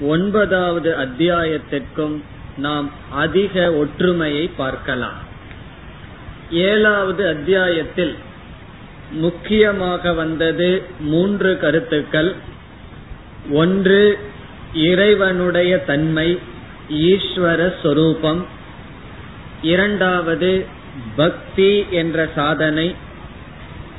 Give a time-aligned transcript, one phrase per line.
[0.00, 2.16] ஒன்பதாவது அத்தியாயத்திற்கும்
[2.56, 5.14] நாம் அதிக ஒற்றுமையை பார்க்கலாம்.
[6.50, 8.14] ஏழாவது அத்தியாயத்தில்
[9.10, 12.34] முக்கியமாக வந்தது மூன்று கருத்துக்கள்.
[13.50, 14.18] ஒன்று
[14.74, 16.38] இறைவனுடைய தன்மை
[16.90, 18.46] ஈஸ்வர சொரூபம்.
[19.62, 20.66] இரண்டாவது
[21.16, 22.94] பக்தி என்ற சாதனை.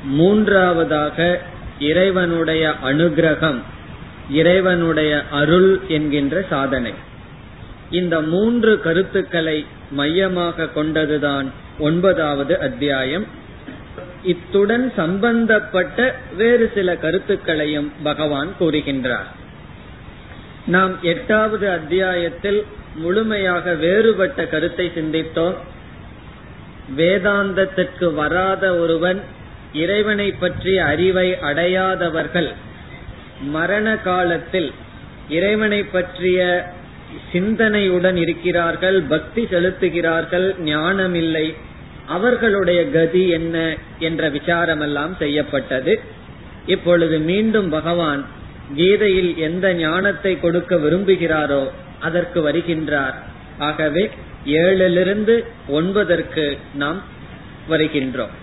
[0.04, 1.40] மூன்றாவதாக
[1.78, 3.62] இறைவனுடைய அனுகிரகம்
[4.30, 6.92] இறைவனுடைய அருள் என்கின்ற சாதனை.
[7.90, 11.46] இந்த மூன்று கருத்துக்களை மையமாக கொண்டதுதான்
[11.78, 13.26] ஒன்பதாவது அத்தியாயம்.
[14.24, 19.28] இத்துடன் சம்பந்தப்பட்ட வேறு சில கருத்துக்களையும் பகவான் கூறுகின்றார்.
[20.66, 25.54] நாம் எட்டாவது அத்தியாயத்தில் முழுமையாக வேறுபட்ட கருத்தை சிந்தித்தோம்.
[26.96, 29.20] வேதாந்தத்திற்கு வராத ஒருவன்
[29.72, 32.52] இறைவனை பற்றிய அறிவை அடையாதவர்கள்
[33.42, 34.72] மரண காலத்தில்
[35.28, 36.66] இறைவனை பற்றிய
[37.32, 41.54] சிந்தனையுடன் இருக்கிறார்கள் பக்தி செலுத்துகிறார்கள் ஞானம் இல்லை
[42.08, 43.56] அவர்களுடைய கதி என்ன
[43.98, 45.94] என்ற விசாரமெல்லாம் செய்யப்பட்டது.
[46.66, 48.22] இப்பொழுது மீண்டும் பகவான்
[48.76, 51.62] கீதையில் எந்த ஞானத்தை கொடுக்க விரும்புகிறாரோ
[52.00, 53.16] அதற்கு வருகின்றார்.
[53.58, 54.04] ஆகவே
[54.44, 55.34] ஏழிலிருந்து
[55.68, 57.00] ஒன்பதற்கு நாம்
[57.68, 58.34] வருகின்றோம்.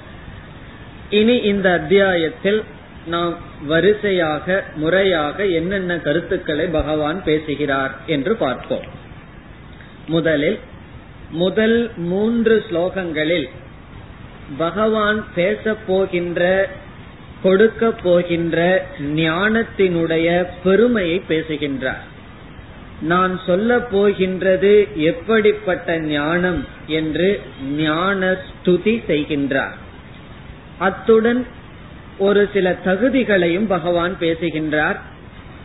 [1.10, 2.60] இனி இந்த அத்தியாயத்தில்
[3.08, 3.34] நாம்
[3.68, 8.88] வரிசையாக முறையாக என்னென்ன கருத்துக்களை பகவான் பேசுகிறார் என்று பார்ப்போம்.
[10.08, 10.58] முதலில்
[11.32, 13.50] முதல் மூன்று ஸ்லோகங்களில்
[14.58, 16.70] பகவான் பேசப் போகின்ற
[17.44, 22.04] கொடுக்க போகின்ற ஞானத்தினுடைய பெருமையை பேசுகின்றார்.
[23.02, 27.42] நான் சொல்ல போகின்றது எப்படிப்பட்ட ஞானம் என்று
[27.78, 29.74] ஞான ஸ்துதி செய்கின்றார்.
[30.78, 31.46] அத்துடன்
[32.18, 35.00] ஒரு சில தகுதிகளையும் பகவான் பேசுகின்றார்.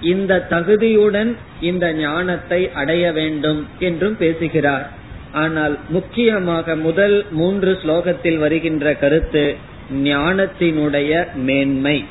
[0.00, 4.98] இந்த தகுதியுடன் இந்த ஞானத்தை அடைய வேண்டும் என்றும் பேசுகிறார்.
[5.32, 9.56] ஆனால் முக்கியமாக முதல் மூன்று ஸ்லோகத்தில் வருகின்ற கருத்து
[9.94, 12.04] ஞானத்தினுடைய மேன்மை.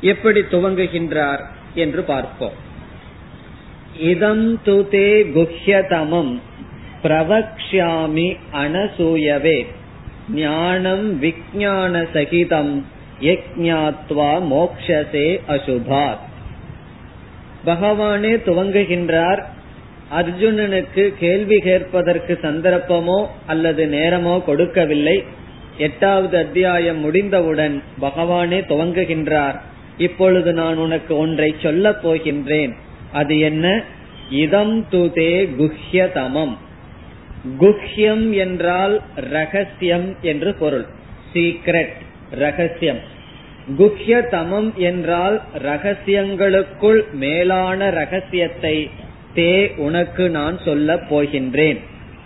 [0.00, 1.40] எப்படி துவங்குகின்றார்
[1.74, 2.52] என்று பார்ப்போம்.
[3.98, 6.40] இதம் துதே குஹ்யதமம்
[7.02, 9.66] பிரவக்ஷாமி அனசூயவே.
[10.32, 12.86] ஞானம் விஜான சகிதம்
[13.20, 16.18] யக்ஞாத்வா மோக்ஷசே அசுபாத்.
[17.66, 19.44] பகவானே துவங்குகின்றார்
[20.12, 25.24] அர்ஜுனனுக்கு கேள்வி கேட்பதற்கு சந்தர்ப்பமோ அல்லது நேரமோ கொடுக்கவில்லை.
[25.78, 29.60] எட்டாவது அத்தியாயம் முடிந்தவுடன் பகவானே துவங்குகின்றார்.
[29.98, 32.72] இப்பொழுது நான் உனக்கு ஒன்றை சொல்லப் போகின்றேன்.
[33.12, 33.82] அது என்ன?
[34.30, 36.56] இதம் துதே குஹ்யதமம்.
[37.60, 40.86] குஹ்யம் என்றால் ரகசியம் என்று பொருள்.
[41.34, 41.94] சீக்ரெட்
[42.30, 42.98] ரகசியம்.
[43.78, 48.90] குஹ்யதமம் என்றால் ரகசியங்களுக்குள் மேலான ரகசியத்தை
[49.38, 51.80] தே உனக்கு நான் சொல்ல போகின்றேன்.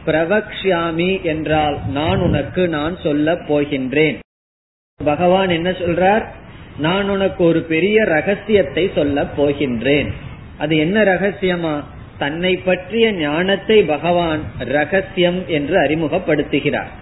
[0.07, 4.19] பிரவக்ஷாமி என்றால் நான் உனக்கு நான் சொல்ல போகின்றேன்.
[5.05, 6.25] பகவான் என்ன சொல்றார்?
[6.79, 10.11] நான் உனக்கு ஒரு பெரிய ரகசியத்தை சொல்ல போகின்றேன்.
[10.59, 11.85] அது என்ன ரகசியமா?
[12.19, 16.93] தன்னை பற்றிய ஞானத்தை பகவான் ரகசியம் என்று அறிமுகப்படுத்துகிறார்.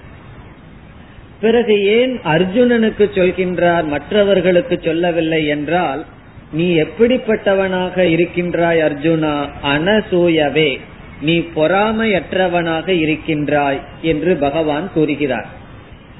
[1.40, 3.84] பிறகு ஏன் அர்ஜுனனுக்கு சொல்கின்றார்?
[3.86, 6.06] மற்றவர்களுக்கு சொல்லவில்லை என்றால்
[6.52, 9.48] நீ எப்படிப்பட்டவனாக இருக்கின்றாய் அர்ஜுனா?
[9.64, 10.80] அனசூயவே.
[11.22, 15.46] நீ பொறாமையற்றவனாக இருக்கின்றாய் என்று பகவான் கூறுகிறார்.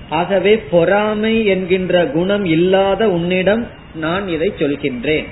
[0.09, 5.25] ஆகவே பொறாமை என்கின்ற குணம் இல்லாத உன்னிடம் நான் இதை சொல்கின்றேன்.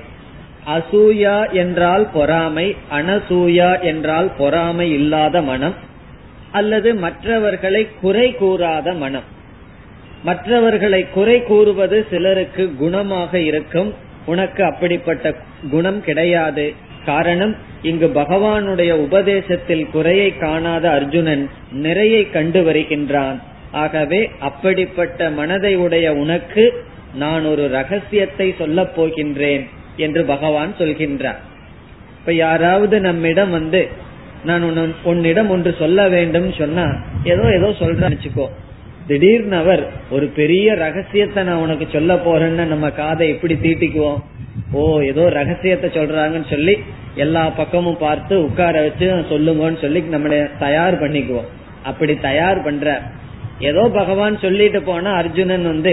[0.66, 5.74] அசூயா என்றால் பொறாமை அனசூயா என்றால் பொறாமை இல்லாத மனம்
[6.52, 9.22] அல்லது மற்றவர்களை குறை கூறாத மனம்.
[10.24, 13.94] மற்றவர்களை குறை கூறுவது சிலருக்கு குணமாக இருக்கும்
[14.28, 15.34] உனக்கு அப்படிப்பட்ட
[15.70, 16.66] குணம் கிடையாது.
[17.04, 21.44] காரணம் இங்கு பகவானுடைய உபதேசத்தில் குறையை காணாத அர்ஜுனன்
[21.84, 23.38] நிறையை கண்டு வருகின்றான்.
[23.82, 26.64] ஆகவே அப்படிப்பட்ட மனதை உடைய உனக்கு
[27.14, 29.64] நான் ஒரு ரகசியத்தை சொல்லப் போகின்றேன்
[29.96, 31.40] என்று பகவான் சொல்கின்றார்.
[32.20, 33.82] இப்ப யாராவது நம்மிடம் வந்து
[34.44, 34.64] நான்
[35.02, 36.86] உன்னிடம் ஒன்று சொல்ல வேண்டும் சொன்னா
[37.24, 38.46] ஏதோ ஏதோ சொல்றேன் வச்சுக்கோ.
[39.08, 39.82] திடீர்னு அவர்
[40.14, 44.20] ஒரு பெரிய ரகசியத்தை நான் உனக்கு சொல்ல போறேன்னு நம்ம காதை எப்படி தீட்டிக்குவோம்?
[44.72, 46.74] ஓ ஏதோ ரகசியத்தை சொல்றாங்கன்னு சொல்லி
[47.24, 51.48] எல்லா பக்கமும் பார்த்து உட்கார வச்சு சொல்லுங்கன்னு சொல்லி நம்மள தயார் பண்ணிக்குவோம்.
[51.82, 52.86] அப்படி தயார் பண்ற
[53.70, 55.92] ஏதோ பகவான் சொல்லிட்டு போனா அர்ஜுனன் வந்து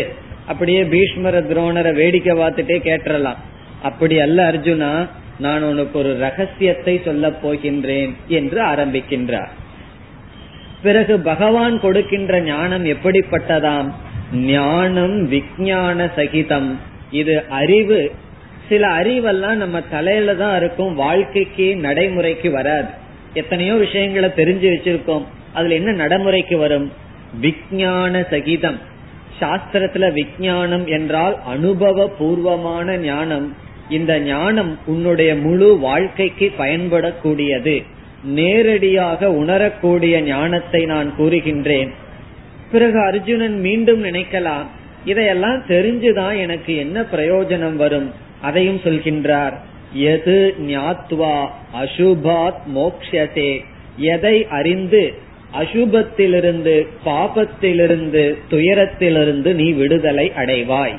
[0.51, 3.39] அப்படியே பீஷ்மர துரோணரை வேடிக்கை பார்த்துட்டே கேட்டுறலாம்.
[3.81, 4.91] அப்படி அல்ல அர்ஜுனா
[5.39, 9.49] நான் உனக்கு ஒரு ரகசியத்தை சொல்ல போகின்றேன் என்று ஆரம்பிக்கின்றார்.
[10.81, 13.91] பிறகு பகவான் கொடுக்கின்ற ஞானம் எப்படிப்பட்டதாம்?
[14.33, 16.79] ஞானம் விஜயான சகிதம்.
[17.11, 18.11] இது அறிவு.
[18.69, 22.87] சில அறிவெல்லாம் நம்ம தலையில தான் இருக்கும் வாழ்க்கைக்கு நடைமுறைக்கு வராது.
[23.33, 25.25] எத்தனையோ விஷயங்களை தெரிஞ்சு வச்சிருக்கோம்.
[25.53, 26.91] அதுல என்ன நடைமுறைக்கு வரும்?
[27.41, 28.79] விஜயான சகிதம்.
[29.39, 33.55] சாஸ்திரத்துல விஞ்ஞானம் என்றால் அனுபவ பூர்வமான ஞானம்.
[33.89, 37.83] இந்த ஞானம் உன்னுடைய முழு வாழ்க்கைக்கு பயன்படக்கூடியது.
[38.25, 41.89] நேரடியாக உணரக்கூடிய ஞானத்தை நான் கூறுகின்றேன்.
[42.71, 44.65] பிறகு அர்ஜுனன் மீண்டும் நினைக்கலாம்
[45.05, 49.53] இதையெல்லாம் தெரிஞ்சுதான் எனக்கு என்ன பிரயோஜனம் வரும் அதையும் சொல்கின்றார்.
[49.93, 51.47] எது ஞாத்வா
[51.83, 53.63] அசுபாத் மோக்ஷதே
[53.97, 55.13] எதை அறிந்து
[55.61, 60.95] அசுபத்திலிருந்து பாபத்திலிருந்து துயரத்திலிருந்து நீ விடுதலை அடைவாய்.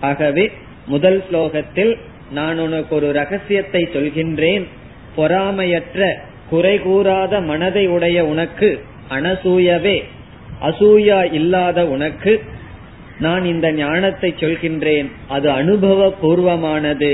[0.00, 0.50] ஆகவே
[0.86, 1.96] முதல் ஸ்லோகத்தில்
[2.30, 4.64] நான் உனக்கு ஒரு ரகசியத்தை சொல்கின்றேன்
[5.16, 6.14] பொறாமையற்ற
[6.50, 8.68] குறை கூறாத மனதை உடைய உனக்கு
[9.10, 9.96] அனசூயவே.
[10.62, 12.32] அசூயா இல்லாத உனக்கு
[13.18, 15.08] நான் இந்த ஞானத்தை சொல்கின்றேன்.
[15.28, 17.12] அது அனுபவ பூர்வமானது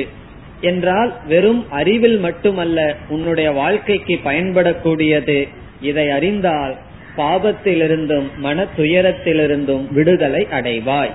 [0.61, 5.49] என்றால் வெறும் அறிவில் மட்டுமல்ல உன்னுடைய வாழ்க்கைக்கு பயன்படக்கூடியது.
[5.81, 6.75] இதை அறிந்தால்
[7.17, 11.14] பாபத்திலிருந்தும் மன துயரத்திலிருந்தும் விடுதலை அடைவாய்.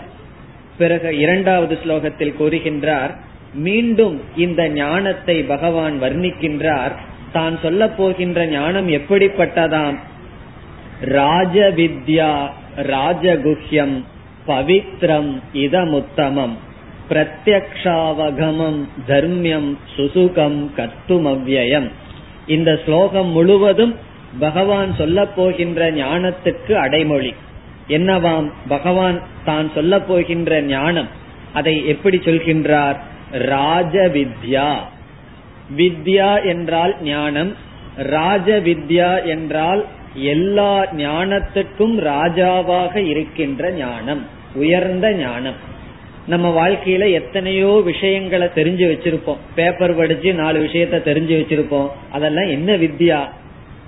[0.78, 3.14] பிறகு இரண்டாவது ஸ்லோகத்தில் கூறுகின்றார்
[3.54, 6.96] மீண்டும் இந்த ஞானத்தை பகவான் வர்ணிக்கின்றார்.
[7.38, 9.98] தான் சொல்ல போகின்ற ஞானம் எப்படிப்பட்டதாம்?
[11.02, 12.32] ராஜவித்யா
[12.78, 13.98] ராஜகுஹ்யம்
[14.48, 16.56] பவித்ரம் இதமுத்தமம்.
[17.10, 21.90] பிரத்யக்ஷாவகமம் தர்மியம் சுசுகம் கத்துமவ்யம்
[22.48, 23.96] இந்த ஸ்லோகம் முழுவதும்
[24.40, 27.34] பகவான் சொல்ல போகின்ற ஞானத்துக்கு அடைமொழி.
[27.88, 28.52] என்னவாம்?
[28.68, 31.08] பகவான் தான் சொல்ல போகின்ற ஞானம்.
[31.54, 32.98] அதை எப்படி சொல்கின்றார்?
[33.32, 33.94] ராஜ
[35.76, 37.56] வித்யா என்றால் ஞானம்
[37.96, 44.26] ராஜ வித்யா என்றால் எல்லா ஞானத்துக்கும் ராஜாவாக இருக்கின்ற ஞானம்
[44.56, 45.54] உயர்ந்த ஞானம்.
[46.28, 49.38] நம்ம வாழ்க்கையில எத்தனையோ விஷயங்களை தெரிஞ்சு வச்சிருப்போம்.
[49.56, 51.88] பேப்பர் படிச்சு நாலு விஷயத்த தெரிஞ்சு வச்சிருப்போம்.
[52.12, 53.30] அதெல்லாம் என்ன வித்யா?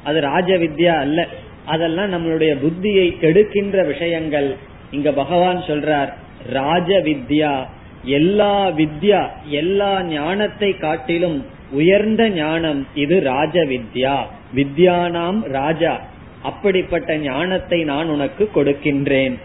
[0.03, 1.27] அது ராஜ வித்யா அல்ல.
[1.65, 4.55] அதெல்லாம் நம்மளுடைய புத்தியை கெடுக்கின்ற விஷயங்கள்.
[4.91, 6.13] இங்க பகவான் சொல்றார்
[6.49, 7.65] ராஜ வித்யா
[8.03, 14.18] எல்லா வித்யா எல்லா ஞானத்தை காட்டிலும் உயர்ந்த ஞானம் இது ராஜ வித்யா
[14.56, 16.01] வித்யானாம் ராஜா.
[16.42, 19.39] அப்படிப்பட்ட ஞானத்தை நான் உனக்கு கொடுக்கின்றேன்.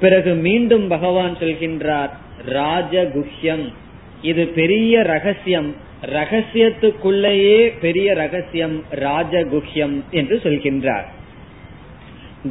[0.00, 2.10] பிறகு மீண்டும் பகவான் சொல்கின்றார்
[2.48, 3.72] ராஜகுஹ்யம்.
[4.22, 5.74] இது பெரிய ரகசியம்.
[6.04, 11.04] ரகசியத்துக்குள்ளேயே பெரிய ரகசியம் ராஜகுஹ்யம் என்று சொல்கின்றார்.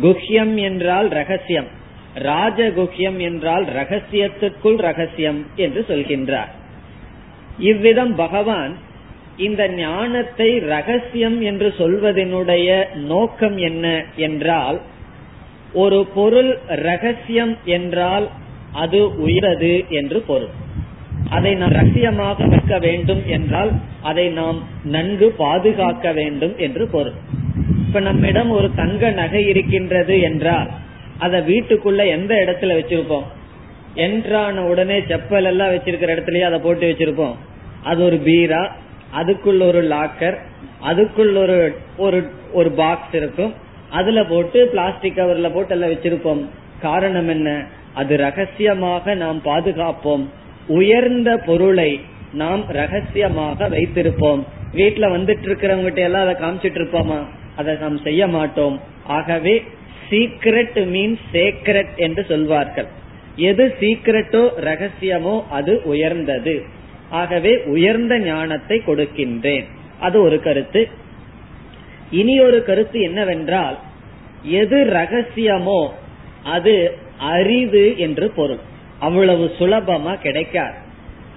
[0.02, 1.68] குஹ்யம் என்றால் ரகசியம்.
[2.16, 6.50] ராஜகுஹ்யம் என்றால் ரகசியத்துக்குள் ரகசியம் என்று சொல்கின்றார்.
[7.58, 8.78] இவ்விதம் பகவான்
[9.40, 12.68] இந்த ஞானத்தை ரகசியம் என்று சொல்வதனுடைய
[13.08, 14.80] நோக்கம் என்ன என்றால்
[15.74, 18.26] ஒரு பொருள் ரகசியம் என்றால்
[18.74, 20.52] அது உயரது என்று பொருள்.
[21.30, 27.18] அதை நாம் ரகசியமாக வைக்க வேண்டும் என்றால் அதை நாம் நன்கு பாதுகாக்க வேண்டும் என்று பொருள்.
[27.88, 30.70] இப்ப நம்மிடம் ஒரு தங்க நகை இருக்கின்றது என்றால்
[31.18, 33.28] அதை வீட்டுக்குள்ள எந்த இடத்துல வச்சிருப்போம்?
[33.94, 37.36] என்றான உடனே செப்பல் எல்லாம் வச்சிருக்கிற இடத்துலயே அதை போட்டு வச்சிருப்போம்.
[37.84, 38.62] அது ஒரு பீரா
[39.16, 40.38] அதுக்குள்ள ஒரு லாக்கர்
[40.86, 43.54] அதுக்குள்ள ஒரு ஒரு ஒரு பாக்ஸ் இருக்கும்.
[43.90, 46.46] அதுல போட்டு பிளாஸ்டிக் கவர்ல போட்டு எல்லாம் வச்சிருப்போம்.
[46.82, 47.66] காரணம் என்ன?
[47.94, 50.26] அது ரகசியமாக நாம் பாதுகாப்போம்.
[50.68, 52.02] உயர்ந்த பொருளை
[52.34, 54.44] நாம் ரகசியமாக வைத்திருப்போம்.
[54.74, 57.26] வீட்டுல வந்துட்டு இருக்கிறவங்க எல்லாம் அதை காமிச்சிட்டு இருப்போமா?
[57.56, 58.82] அதை நாம் செய்ய மாட்டோம்.
[59.04, 59.64] ஆகவே
[60.10, 62.86] சீக்ரெட் மீன்ஸ் சேக்ரெட் என்று சொல்வார்கள்.
[63.36, 66.64] எது சீக்ரெட்டோ ரகசியமோ அது உயர்ந்தது.
[67.10, 69.64] ஆகவே உயர்ந்த ஞானத்தை கொடுக்கின்றேன்.
[70.00, 70.88] அது ஒரு கருத்து.
[72.12, 73.78] இனி ஒரு கருத்து என்னவென்றால்
[74.44, 75.90] எது ரகசியமோ
[76.44, 78.60] அது அறிவு என்று பொருள்.
[79.00, 80.74] அவ்வளவு சுலபமா கிடைக்காது.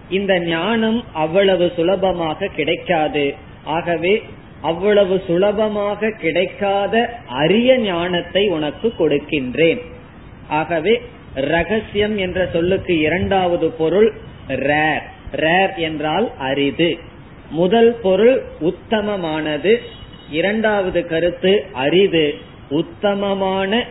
[0.09, 3.35] இந்த ஞானம் அவ்வளவு சுலபமாக கிடைக்காது.
[3.65, 4.23] ஆகவே
[4.61, 9.81] அவ்வளவு சுலபமாக கிடைக்காத அரிய ஞானத்தை உனக்கு கொடுக்கின்றேன்.
[10.49, 11.01] ஆகவே
[11.35, 14.13] ரகசியம் என்ற சொல்லுக்கு இரண்டாவது பொருள்
[14.49, 15.21] ரேர்.
[15.33, 16.99] ரேர் என்றால் அரிது.
[17.51, 19.77] முதல் பொருள் உத்தமமானது.
[20.31, 22.35] இரண்டாவது கருத்து அரிது.
[22.71, 23.85] உத்தமமான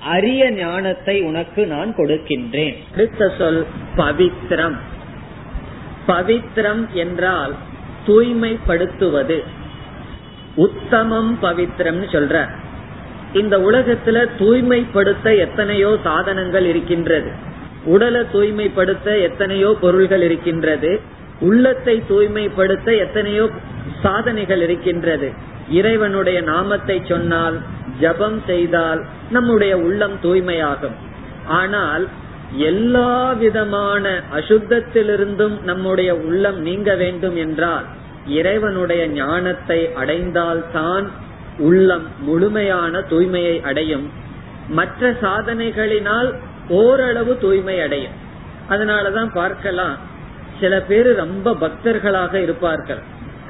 [0.00, 2.76] அரிய ஞானத்தை உனக்கு நான் கொடுக்கின்றேன்.
[2.92, 4.76] அடுத்த சொல் பவித்ரம்.
[6.08, 7.54] பவித்ரம் என்றால்
[8.06, 9.44] தூய்மைப்படுத்துவது.
[10.54, 12.48] உத்தமம் பவித்ரம்னு சொல்ற.
[13.32, 17.30] இந்த உலகத்துல தூய்மைப்படுத்த எத்தனையோ சாதனங்கள் இருக்கின்றது.
[17.84, 21.00] உடலை தூய்மைப்படுத்த எத்தனையோ பொருள்கள் இருக்கின்றது.
[21.40, 23.50] உள்ளத்தை தூய்மைப்படுத்த எத்தனையோ
[24.02, 25.32] சாதனைகள் இருக்கின்றது.
[25.70, 27.58] இறைவனுடைய நாமத்தை சொன்னால்
[28.00, 30.96] ஜபம் செய்தால் நம்முடைய உள்ளம் தூய்மையாகும்.
[31.46, 32.08] ஆனால்
[32.56, 37.86] எல்லா விதமான அசுத்தத்திலிருந்தும் நம்முடைய உள்ளம் நீங்க வேண்டும் என்றால்
[38.26, 41.06] இறைவனுடைய ஞானத்தை அடைந்தால்தான்
[41.58, 44.10] உள்ளம் முழுமையான தூய்மையை அடையும்.
[44.68, 46.30] மற்ற சாதனைகளினால்
[46.68, 48.12] ஓரளவு தூய்மை அடையும்.
[48.70, 49.96] அதனாலதான் பார்க்கலாம்
[50.60, 52.98] சில பேர் ரொம்ப பக்தர்களாக இருப்பார்கள்.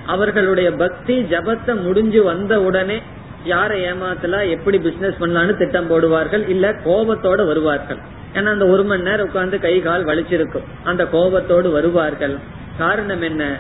[0.07, 3.03] அவர்களுடைய பக்தி ஜபத்தை முடிஞ்சு வந்த உடனே
[3.45, 7.97] யாரை ஏமாத்தலாம் எப்படி பிசினஸ் பண்ணலாம்னு திட்டம் போடுவார்கள் இல்ல கோபத்தோட வருவார்கள்.
[8.35, 10.65] ஏன்னா அந்த ஒரு மணி நேரம் உட்கார்ந்து கை கால் வலிச்சிருக்கும்.
[10.85, 12.37] அந்த கோபத்தோடு வருவார்கள்.
[12.79, 13.57] காரணம் என்ன?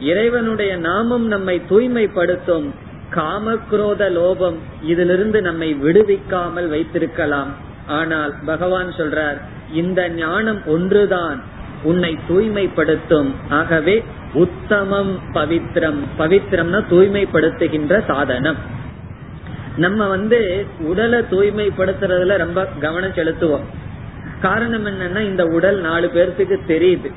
[0.00, 2.70] இறைவனுடைய நாமம் நம்மை தூய்மைப்படுத்தும்.
[3.14, 7.72] காமக்ரோத லோபம் இதிலிருந்து நம்மை விடுவிக்காமல் வைத்திருக்கலாம்.
[7.86, 9.40] ஆனால் பகவான் சொல்றார்
[9.72, 11.42] இந்த ஞானம் ஒன்றுதான்
[11.82, 13.34] உன்னை தூய்மைப்படுத்தும்.
[13.48, 16.00] ஆகவே உத்தமம் பவித்ரம்.
[16.18, 18.56] பவித்ரம்னா தூய்மைப்படுத்துகின்ற சாதனம்.
[19.76, 23.64] நம்ம வந்து உடலை தூய்மைப்படுத்துறதுல ரொம்ப கவனம் செலுத்துவோம்.
[24.40, 27.12] காரணம் என்னன்னா இந்த உடல் நாலு பேர்த்துக்கு தெரியுது.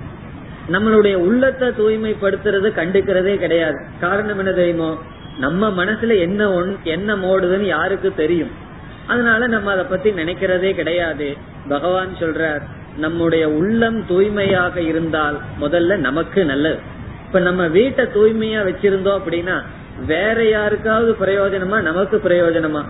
[0.72, 3.78] நம்மளுடைய உள்ளத்தை தூய்மைப்படுத்துறது கண்டுக்கிறதே கிடையாது.
[4.00, 4.98] காரணம் என்ன தெரியுமோ
[5.40, 8.66] நம்ம மனசுல என்ன என்ன மோடுதுன்னு யாருக்கு தெரியும்?
[9.08, 11.38] அதனால நம்ம அதை பத்தி நினைக்கிறதே கிடையாது.
[11.70, 12.62] பகவான் சொல்றார்
[12.98, 16.80] நம்முடைய உள்ளம் தூய்மையாக இருந்தால் முதல்ல நமக்கு நல்லது.
[17.28, 19.62] இப்ப நம்ம வீட்டை தூய்மையா வச்சிருந்தோம் அப்படின்னா
[20.06, 21.82] வேற யாருக்காவது பிரயோஜனமா?
[21.82, 22.84] நமக்கு பிரயோஜனமா?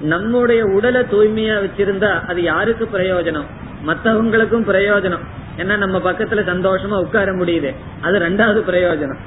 [0.00, 3.44] நம்முடைய உடலை தூய்மையா வச்சிருந்தா அது யாருக்கு பிரயோஜனம்?
[3.86, 5.24] மத்தவங்களுக்கும் பிரயோஜனம்.
[5.56, 7.74] ஏன்னா நம்ம பக்கத்துல சந்தோஷமா உட்கார முடியுது.
[8.00, 9.18] அது ரெண்டாவது பிரயோஜனம்.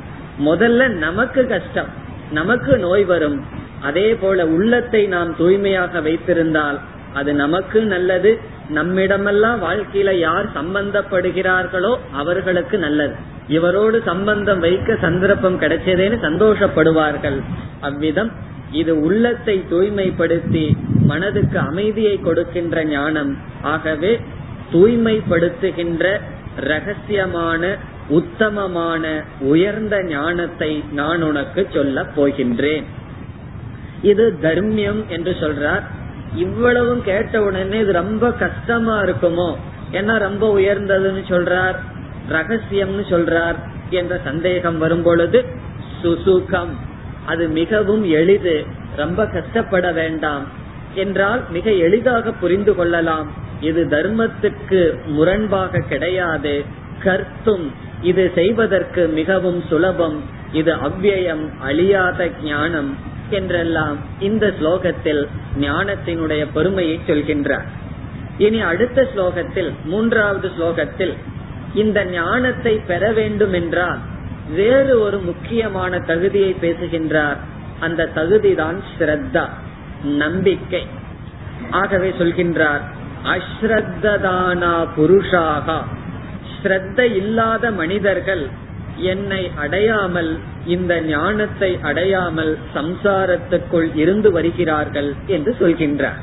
[0.45, 1.87] முதல்ல நமக்கு கஷ்டம்.
[2.31, 3.65] நமக்கு நோய் வரும்.
[3.81, 6.79] அதே போல உள்ளத்தை நாம் தூய்மையாக வைத்திருந்தால்
[7.13, 8.39] அது நமக்கு நல்லது.
[8.73, 13.15] நம்மிடமெல்லாம் வாழ்க்கையில யார் சம்பந்தப்படுகிறார்களோ அவர்களுக்கு நல்லது.
[13.47, 17.37] இவரோடு சம்பந்தம் வைக்க சந்தர்ப்பம் கிடைச்சதேன்னு சந்தோஷப்படுவார்கள்.
[17.81, 18.31] அவ்விதம்
[18.71, 20.65] இது உள்ளத்தை தூய்மைப்படுத்தி
[21.05, 23.37] மனதுக்கு அமைதியை கொடுக்கின்ற ஞானம்.
[23.61, 24.19] ஆகவே
[24.73, 26.19] தூய்மைப்படுத்துகின்ற
[26.69, 27.75] ரகசியமான
[28.09, 32.85] உத்தமமான உயர்ந்த ஞானத்தை நான் உனக்கு சொல்ல போகின்றேன்.
[34.01, 35.83] இது தர்மியம் என்று சொல்றார்.
[36.35, 39.55] இவ்வளவும் கேட்ட உடனே இது ரொம்ப கஷ்டமா இருக்குமோ?
[39.91, 41.75] ஏன்னா ரொம்ப உயர்ந்ததுன்னு சொல்றார்.
[42.29, 43.55] ரகசியம்னு சொல்றார்
[43.89, 45.45] என்ற சந்தேகம் வரும் பொழுது
[46.03, 46.73] சுசுகம்.
[47.25, 48.65] அது மிகவும் எளிது.
[48.95, 50.47] ரொம்ப கஷ்டப்பட வேண்டாம்.
[50.93, 53.31] என்றால் மிக எளிதாக புரிந்து கொள்ளலாம்.
[53.61, 56.65] இது தர்மத்துக்கு முரண்பாக கிடையாது.
[57.03, 60.23] கர்த்தும் இது செய்வதற்கு மிகவும் சுலபம்.
[60.59, 62.91] இது அவ்வியம் அழியாத ஞானம்
[63.29, 63.97] என்றெல்லாம்
[64.27, 65.23] இந்த ஸ்லோகத்தில்
[65.59, 67.67] ஞானத்தினுடைய பெருமையை சொல்கின்றார்.
[68.45, 71.13] இனி அடுத்த ஸ்லோகத்தில் மூன்றாவது ஸ்லோகத்தில்
[71.73, 74.01] இந்த ஞானத்தை பெற வேண்டும் என்றால்
[74.55, 77.39] வேறு ஒரு முக்கியமான தகுதியை பேசுகின்றார்.
[77.85, 79.45] அந்த தகுதிதான் ஸ்ரத்தா
[80.21, 80.83] நம்பிக்கை.
[81.79, 82.83] ஆகவே சொல்கின்றார்
[83.33, 85.79] அஸ்ரத்ததானா புருஷாகா?
[86.57, 88.43] ஸ்ரத்த இல்லாத மனிதர்கள்
[88.97, 96.21] என்னை அடையாமல் இந்த ஞானத்தை அடையாமல் சம்சாரத்துக்குள் இருந்து வருகிறார்கள் என்று சொல்கின்றார்.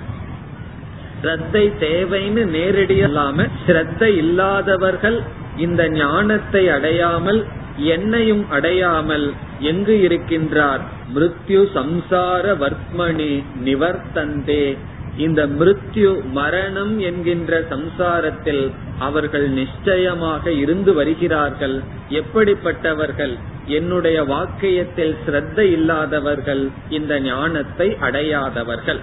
[1.22, 5.22] ஸ்ரத்தை தேவைன்னு நேரடியல்லாம ஸ்ரத்தை இல்லாதவர்கள்
[5.56, 7.44] இந்த ஞானத்தை அடையாமல்
[7.76, 10.80] என்னையும் அடையாமல் எங்கு இருக்கின்றார்?
[11.14, 14.76] மிருத்யு சம்சார வர்த்மணி நிவர்த்தந்தே
[15.16, 21.82] இந்த மிருத்யு மரணம் என்கின்ற சம்சாரத்தில் அவர்கள் நிச்சயமாக இருந்து வருகிறார்கள்.
[22.08, 23.38] எப்படிப்பட்டவர்கள்?
[23.66, 28.98] என்னுடைய வாக்கியத்தில் ஸ்ரத்த இல்லாதவர்கள் இந்த ஞானத்தை அடையாதவர்கள்.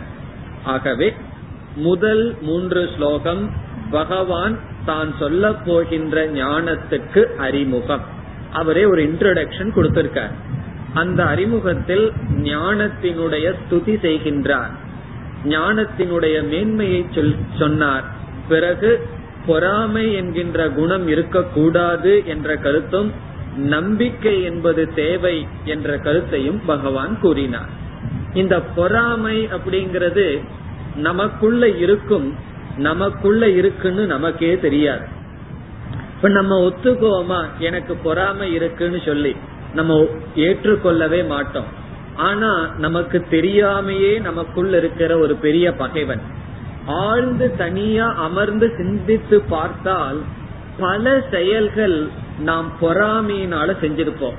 [0.63, 1.13] ஆகவே
[1.75, 3.51] முதல் மூன்று ஸ்லோகம்
[3.91, 8.01] பகவான் தான் சொல்ல போகின்ற ஞானத்துக்கு அறிமுகம்.
[8.51, 10.31] அவரே ஒரு இன்ட்ரடக்ஷன் கொடுத்திருக்கார்.
[10.93, 14.80] அந்த அறிமுகத்தில் ஞானத்தினுடைய ஸ்துதி செய்கின்றார்.
[15.43, 18.03] ஞானத்தினுடைய மேன்மையை சொல் சொன்னார்.
[18.48, 19.07] பிறகு
[19.45, 23.12] பொறாமை என்கின்ற குணம் இருக்கக்கூடாது என்ற கருத்தும்
[23.57, 27.69] நம்பிக்கை என்பது தேவை என்ற கருத்தையும் பகவான் கூறினார்.
[28.33, 30.39] இந்த பொறாமை அப்படிங்கிறது
[30.95, 32.36] நமக்குள்ள இருக்கும்
[32.77, 35.05] நமக்குள்ள இருக்குன்னு நமக்கே தெரியாது.
[36.15, 39.36] இப்ப நம்ம ஒத்துக்கோமா எனக்கு பொறாமை இருக்குன்னு சொல்லி
[39.74, 41.79] நம்ம ஏற்றுக்கொள்ளவே மாட்டோம்.
[42.15, 46.21] ஆனா நமக்கு தெரியாமையே நமக்குள்ள இருக்கிற ஒரு பெரிய பகைவன்.
[46.85, 50.21] ஆழ்ந்து தனியா அமர்ந்து சிந்தித்து பார்த்தால்
[50.79, 52.07] பல செயல்கள்
[52.39, 54.33] நாம் பொறாமையினால செஞ்சிருப்போம்.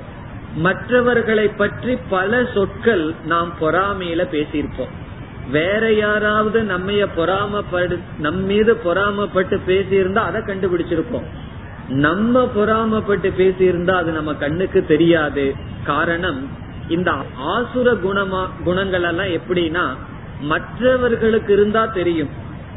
[0.55, 4.89] மற்றவர்களை பற்றி பல சொற்கள் நாம் பொறாமையில பேசியிருப்போம்.
[5.51, 11.23] வேற யாராவது நம்ம பொறாமப்படு நம் மீது பொறாமப்பட்டு பேசியிருந்தா அதை கண்டுபிடிச்சிருப்போம்.
[11.89, 15.55] நம்ம பொறாமப்பட்டு பேசியிருந்தா அது நம்ம கண்ணுக்கு தெரியாது.
[15.83, 16.61] காரணம்
[16.93, 17.11] இந்த
[17.55, 19.85] ஆசுர குணமா குணங்கள் எல்லாம் எப்படின்னா
[20.41, 22.29] மற்றவர்களுக்கு இருந்தா தெரியும்.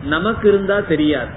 [0.04, 1.32] நமக்கு இருந்தா தெரியாது.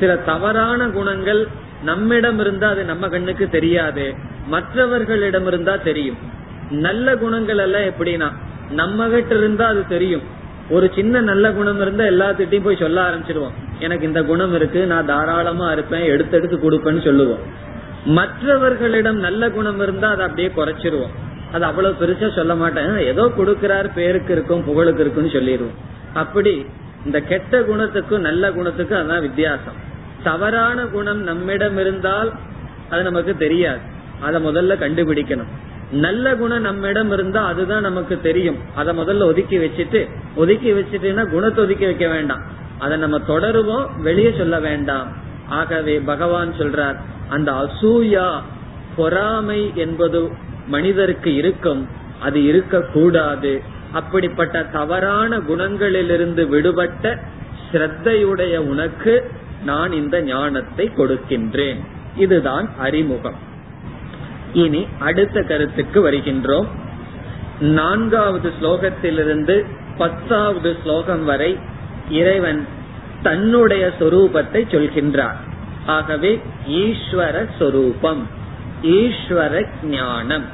[0.00, 1.40] சில தவறான குணங்கள்
[1.84, 4.04] நம்மிடம் இருந்தா அது நம்ம கண்ணுக்கு தெரியாது.
[4.46, 6.16] மற்றவர்களிடம் இருந்தா தெரியும்.
[6.70, 8.28] நல்ல குணங்கள் எல்லாம் எப்படின்னா
[8.72, 10.22] நம்ம கிட்ட இருந்தா அது தெரியும்.
[10.70, 13.56] ஒரு சின்ன நல்ல குணம் இருந்தா எல்லாத்திட்டையும் போய் சொல்ல ஆரம்பிச்சிருவோம்.
[13.78, 17.42] எனக்கு இந்த குணம் இருக்கு நான் தாராளமா இருப்பேன் எடுத்து எடுத்து கொடுப்பேன்னு சொல்லுவோம்.
[18.04, 21.14] மற்றவர்களிடம் நல்ல குணம் இருந்தா அதை அப்படியே குறைச்சிருவோம்.
[21.52, 22.96] அது அவ்வளவு பெருசா சொல்ல மாட்டேன்.
[22.96, 25.74] ஏதோ கொடுக்கிறார் பேருக்கு இருக்கும் புகழுக்கு இருக்குன்னு சொல்லிடுவோம்.
[26.14, 26.66] அப்படி
[27.04, 29.78] இந்த கெட்ட குணத்துக்கும் நல்ல குணத்துக்கும் அதான் வித்தியாசம்.
[30.22, 32.32] தவறான குணம் நம்மிடம் இருந்தால்
[32.90, 33.78] அது நமக்கு தெரியாது.
[34.20, 35.50] அதை முதல்ல கண்டுபிடிக்கணும்.
[35.90, 38.56] நல்ல குணம் நம்மிடம் இருந்தா அதுதான் நமக்கு தெரியும்.
[38.74, 42.42] அதை முதல்ல ஒதுக்கி வச்சுட்டு ஒதுக்கி வச்சுட்டுன்னா குணத்தை ஒதுக்கி வைக்க வேண்டாம்.
[42.78, 45.08] அதை நம்ம தொடருவோம் வெளியே சொல்ல வேண்டாம்.
[45.48, 46.96] ஆகவே பகவான் சொல்றார்
[47.28, 48.28] அந்த அசூயா
[48.96, 50.32] பொறாமை என்பது
[50.66, 51.88] மனிதருக்கு இருக்கும்
[52.20, 53.62] அது இருக்கக்கூடாது.
[53.92, 57.18] அப்படிப்பட்ட தவறான குணங்களிலிருந்து விடுபட்ட
[57.72, 59.30] ஸ்ரத்தையுடைய உனக்கு
[59.64, 61.76] நான் இந்த ஞானத்தை கொடுக்கின்றேன்.
[62.16, 63.34] இதுதான் அறிமுகம்.
[64.52, 66.66] இனி அடுத்த கருத்துக்கு வருகின்றோம்.
[67.60, 69.64] நான்காவது ஸ்லோகத்திலிருந்து
[69.98, 71.58] பத்தாவது ஸ்லோகம் வரை
[72.10, 72.66] இறைவன்
[73.22, 75.36] தன்னுடைய சொரூபத்தை சொல்கின்றார்.
[75.86, 78.40] ஆகவே ஈஸ்வர சொரூபம்.
[78.82, 80.44] ஈஸ்வர ஞானம்.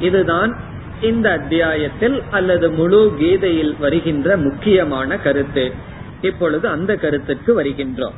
[0.00, 0.58] இதுதான்
[1.00, 5.72] இந்த அத்தியாயத்தில் அல்லது முழு கீதையில் வருகின்ற முக்கியமான கருத்து.
[6.20, 8.16] இப்பொழுது அந்த கருத்துக்கு வருகின்றோம்.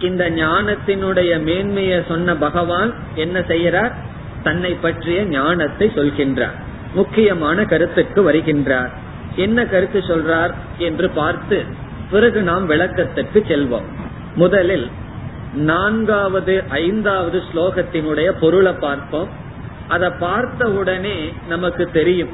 [0.00, 3.92] இந்த ஞானத்தினுடைய மேன்மையை சொன்ன பகவான் என்ன செய்யறார்
[4.42, 6.56] தன்னை பற்றிய ஞானத்தை சொல்கின்றார்.
[6.94, 8.88] முக்கியமான கருத்துக்கு வருகின்றார்.
[9.36, 11.64] என்ன கருத்து சொல்றார் என்று பார்த்து
[12.10, 13.88] பிறகு நாம் விளக்கத்துக்கு செல்வோம்.
[14.34, 14.88] முதலில்
[15.54, 19.28] நான்காவது ஐந்தாவது ஸ்லோகத்தினுடைய பொருளை பார்ப்போம்.
[19.88, 22.28] அதை பார்த்த உடனே நமக்கு தெரியும்.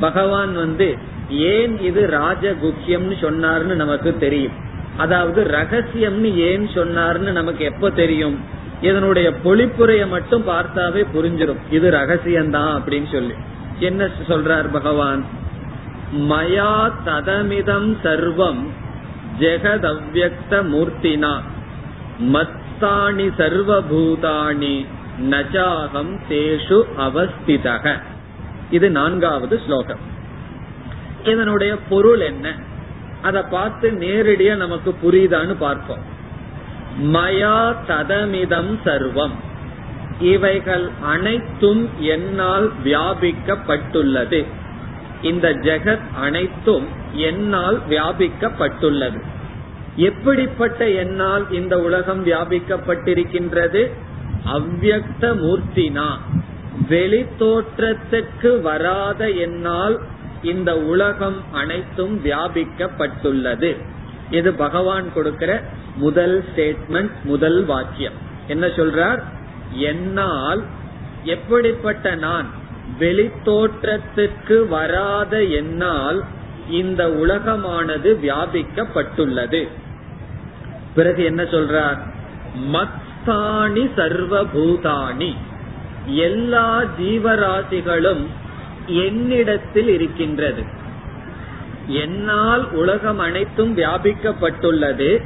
[0.00, 0.96] பகவான் வந்து
[1.28, 4.52] ஏன் இது ராஜகுக்கியம்னு சொன்னார்னு நமக்கு தெரியும்.
[4.96, 8.40] அதாவது ரகசியம்னு ஏன் சொன்னார்னு நமக்கு எப்ப தெரியும்?
[8.80, 13.32] இதனுடைய பொழிப்புரைய மட்டும் பார்த்தாவே புரிஞ்சிடும் இது ரகசியம்தான் அப்படின்னு சொல்லி.
[13.78, 15.24] என்ன சொல்றார் பகவான்?
[16.14, 18.66] மயா ததமிதம் சர்வம்
[19.40, 21.40] ஜெகதவ்யக்த மூர்த்தினா.
[22.20, 24.86] மத்தாணி சர்வபூதாணி
[25.30, 28.02] நஜாகம் தேஷு அவஸ்திதக.
[28.70, 29.98] இது நான்காவது ஸ்லோகம்.
[31.24, 32.54] இதனுடைய பொருள் என்ன?
[33.22, 35.98] அதை பார்த்து நேரடியா நமக்கு புரியுதான்னு பார்ப்போம்.
[37.02, 39.32] மயா ததமிதம் சர்வம்.
[40.20, 44.46] இவைகள் அனைத்தும் என்னால் வியாபிக்கப்பட்டுள்ளது.
[45.22, 49.22] இந்த ஜெகத் அனைத்தும் என்னால் வியாபிக்கப்பட்டுள்ளது.
[49.96, 53.90] எப்படிப்பட்ட என்னால் இந்த உலகம் வியாபிக்கப்பட்டிருக்கின்றது?
[54.44, 56.18] அவ்வக்த மூர்த்தினா
[56.88, 60.00] வெளி தோற்றத்துக்கு வராத என்னால்
[60.42, 63.76] இந்த உலகம் அனைத்தும் வியாபிக்கப்பட்டுள்ளது.
[64.30, 65.62] இது பகவான் கொடுக்கிற
[65.96, 68.12] முதல் ஸ்டேட்மெண்ட் முதல் வாக்கியம்.
[68.46, 69.22] என்ன சொல்றார்?
[69.70, 70.62] என்னால்
[71.24, 72.46] எப்படிப்பட்ட நான்
[72.98, 76.24] வெளி தோற்றத்துக்கு வராத என்னால்
[76.70, 79.68] இந்த உலகமானது வியாபிக்கப்பட்டுள்ளது.
[80.94, 81.98] பிறகு என்ன சொல்றார்?
[82.72, 85.34] மத்தாணி சர்வபூதானி
[86.06, 88.26] எல்லா ஜீவராசிகளும்
[88.86, 90.62] என்னிடத்தில் இருக்கின்றது.
[91.86, 95.22] என்னால் உலகம் அனைத்தும் வியாபிக்கப்பட்டுள்ளது.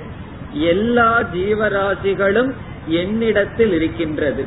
[0.53, 2.53] எல்லா ஜீவராசிகளும்
[2.87, 4.45] என்னிடத்தில் இருக்கின்றது.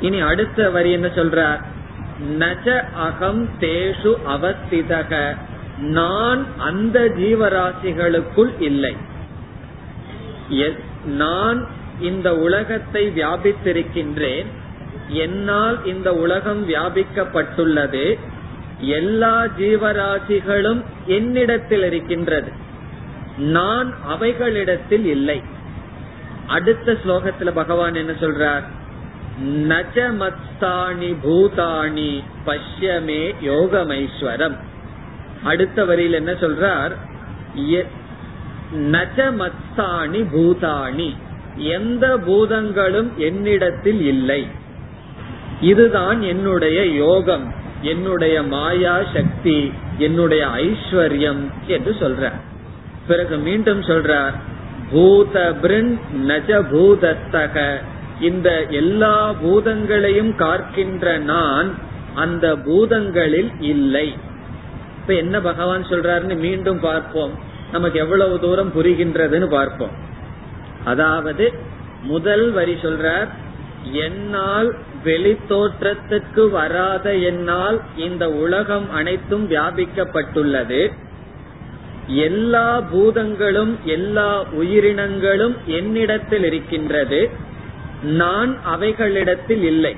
[0.00, 1.62] இனி அடுத்த வரி என்ன சொல்றார்?
[2.38, 5.36] நஜ அகம் தேஷு அவஸ்திதக.
[5.78, 8.96] நான் அந்த ஜீவராசிகளுக்குள் இல்லை.
[11.04, 11.66] நான்
[12.00, 14.46] இந்த உலகத்தை வியாபித்திருக்கின்றேன்.
[15.08, 18.18] என்னால் இந்த உலகம் வியாபிக்கப்பட்டுள்ளது.
[18.78, 22.52] எல்லா ஜீவராசிகளும் என்னிடத்தில் இருக்கின்றது.
[23.38, 25.42] நான் அவைகளிடத்தில் இல்லை.
[26.46, 28.62] அடுத்த ஸ்லோகத்துல பகவான் என்ன சொல்றார்?
[29.44, 34.56] நஜமத்தானி பூதாணி பஷ்யமே யோகமைஸ்வரம்.
[35.42, 36.92] அடுத்த வரியில் என்ன சொல்றார்?
[38.72, 41.10] நஜமத்தாணி பூதாணி.
[41.56, 44.46] எந்த பூதங்களும் என்னிடத்தில் இல்லை.
[45.60, 52.32] இதுதான் என்னுடைய யோகம் என்னுடைய மாயா சக்தி என்னுடைய ஐஸ்வர்யம் என்று சொல்ற
[53.06, 54.32] பிறகு மீண்டும் சொல்றார்
[54.90, 57.78] பூத பிரின் நஜ பூதத்தக
[58.20, 61.74] இந்த எல்லா பூதங்களையும் காக்கின்ற நான்
[62.14, 64.14] அந்த பூதங்களில் இல்லை.
[65.00, 67.50] இப்ப என்ன பகவான் சொல்றாருன்னு மீண்டும் பார்ப்போம்.
[67.72, 69.90] நமக்கு எவ்வளவு தூரம் புரிகின்றதுன்னு பார்ப்போம்.
[70.84, 71.52] அதாவது
[72.02, 73.28] முதல் வரி சொல்றார்
[73.92, 80.92] என்னால் வெளித்தோற்றத்துக்கு வராத என்னால் இந்த உலகம் அனைத்தும் வியாபிக்கப்பட்டுள்ளது.
[82.06, 87.30] எல்லா பூதங்களும் எல்லா உயிரினங்களும் என்னிடத்தில் இருக்கின்றது.
[88.02, 89.96] நான் அவைகளிடத்தில் இல்லை.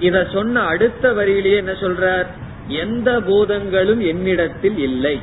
[0.00, 2.26] இத சொன்ன அடுத்த வரியிலேயே என்ன சொல்றார்?
[2.68, 5.20] எந்த பூதங்களும் என்னிடத்தில் இல்லை.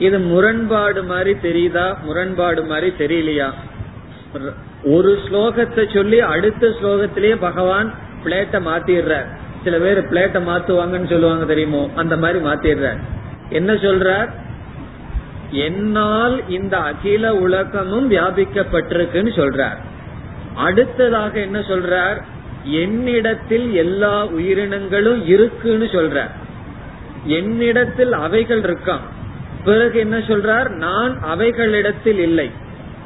[0.00, 1.86] இது முரண்பாடு மாதிரி தெரியுதா?
[2.02, 3.48] முரண்பாடு மாதிரி தெரியலையா?
[4.84, 9.26] ஒரு ஸ்லோகத்தை சொல்லி அடுத்த ஸ்லோகத்திலேயே பகவான் பிளேட்டை மாத்திடுற.
[9.64, 11.90] சில பேர் பிளேட்டை மாத்துவாங்கன்னு சொல்லுவாங்க தெரியுமோ?
[11.94, 12.98] அந்த மாதிரி மாத்திடுற.
[13.50, 14.30] என்ன சொல்றார்?
[15.50, 19.78] என்னால் இந்த அகில உலகமும் வியாபிக்கப்பட்டிருக்குன்னு சொல்றார்.
[20.54, 22.22] அடுத்ததாக என்ன சொல்றார்?
[22.62, 26.34] என்னிடத்தில் எல்லா உயிரினங்களும் இருக்குன்னு சொல்றார்.
[27.24, 29.06] என்னிடத்தில் அவைகள் இருக்கான்
[29.64, 30.68] பிறகு என்ன சொல்றார்?
[30.68, 32.50] நான் அவைகளிடத்தில் இல்லை.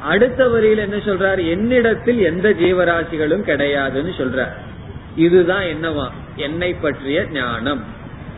[0.03, 1.49] அடுத்த வரியில் என்ன சொல்றார்?
[1.49, 4.53] என்னிடத்தில் எந்த ஜீவராசிகளும் கிடையாதுன்னு சொல்றார்.
[5.17, 6.09] இதுதான் என்னவா?
[6.37, 7.85] என்னை பற்றிய ஞானம்.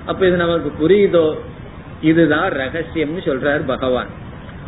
[0.07, 1.38] அப்ப இது நமக்கு புரியுதோ?
[2.02, 4.07] இதுதான் ரகசியம்னு சொல்றார் பகவான்.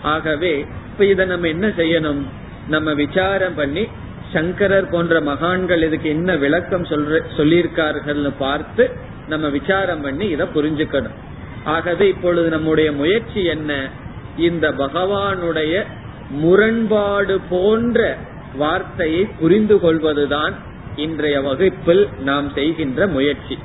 [0.02, 2.22] ஆகவே இப்ப இத நம்ம என்ன செய்யணும்?
[2.68, 3.88] நம்ம விசாரம் பண்ணி
[4.32, 8.90] சங்கரர் போன்ற மகான்கள் இதுக்கு என்ன விளக்கம் சொல்ற சொல்லியிருக்கார்கள் பார்த்து
[9.28, 11.26] நம்ம விசாரம் பண்ணி இத புரிஞ்சுக்கணும்.
[11.64, 13.88] ஆகவே இப்பொழுது நம்முடைய முயற்சி என்ன?
[14.36, 15.84] இந்த பகவானுடைய
[16.30, 18.16] முரண்பாடு போன்ற
[18.54, 20.54] வார்த்தையை புரிந்து கொள்வதுதான்
[20.96, 23.58] இன்றைய வகுப்பில் நாம் செய்கின்ற முயற்சி.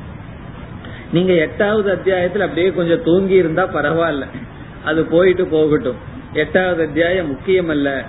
[1.13, 4.25] நீங்க எட்டாவது அத்தியாயத்தில் அப்படியே கொஞ்சம் தூங்கி இருந்தா பரவாயில்ல.
[4.83, 5.95] அது போயிட்டு போகட்டும்.
[6.33, 8.03] எட்டாவது அத்தியாயம் முக்கியம் அல்ல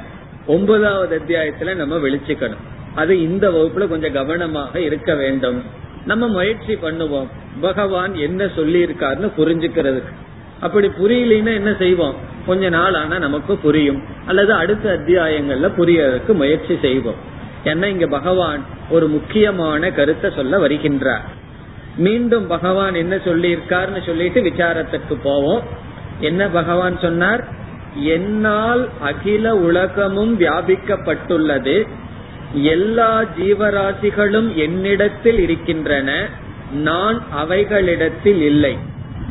[0.47, 2.63] ஒன்பதாவது அத்தியாயத்துல நம்ம வெளிச்சுக்கணும்
[2.95, 5.63] அது இந்த வகுப்புல கொஞ்சம் கவனமாக இருக்க வேண்டும்.
[6.07, 7.27] நம்ம முயற்சி பண்ணுவோம்.
[7.61, 10.13] பகவான் என்ன சொல்லி இருக்காருன்னு புரிஞ்சுக்கிறதுக்கு.
[10.61, 12.15] அப்படி புரியலன்னா என்ன செய்வோம்?
[12.47, 14.03] கொஞ்ச நாள் ஆனா நமக்கு புரியும்.
[14.27, 17.15] அல்லது அடுத்த அத்தியாயங்கள்ல புரியறதுக்கு முயற்சி செய்வோம்.
[17.65, 21.25] ஏன்னா இங்க பகவான் ஒரு முக்கியமான கருத்தை சொல்ல வருகின்றார்.
[21.97, 25.63] மீண்டும் பகவான் என்ன சொல்லி இருக்காருன்னு சொல்லிட்டு விசாரத்துக்கு போவோம்.
[26.21, 27.45] என்ன பகவான் சொன்னார்?
[27.95, 31.89] என்னால் அகில உலகமும் வியாபிக்கப்பட்டுள்ளது.
[32.55, 36.29] எல்லா ஜீவராசிகளும் என்னிடத்தில் இருக்கின்றன.
[36.73, 38.77] நான் அவைகளிடத்தில் இல்லை.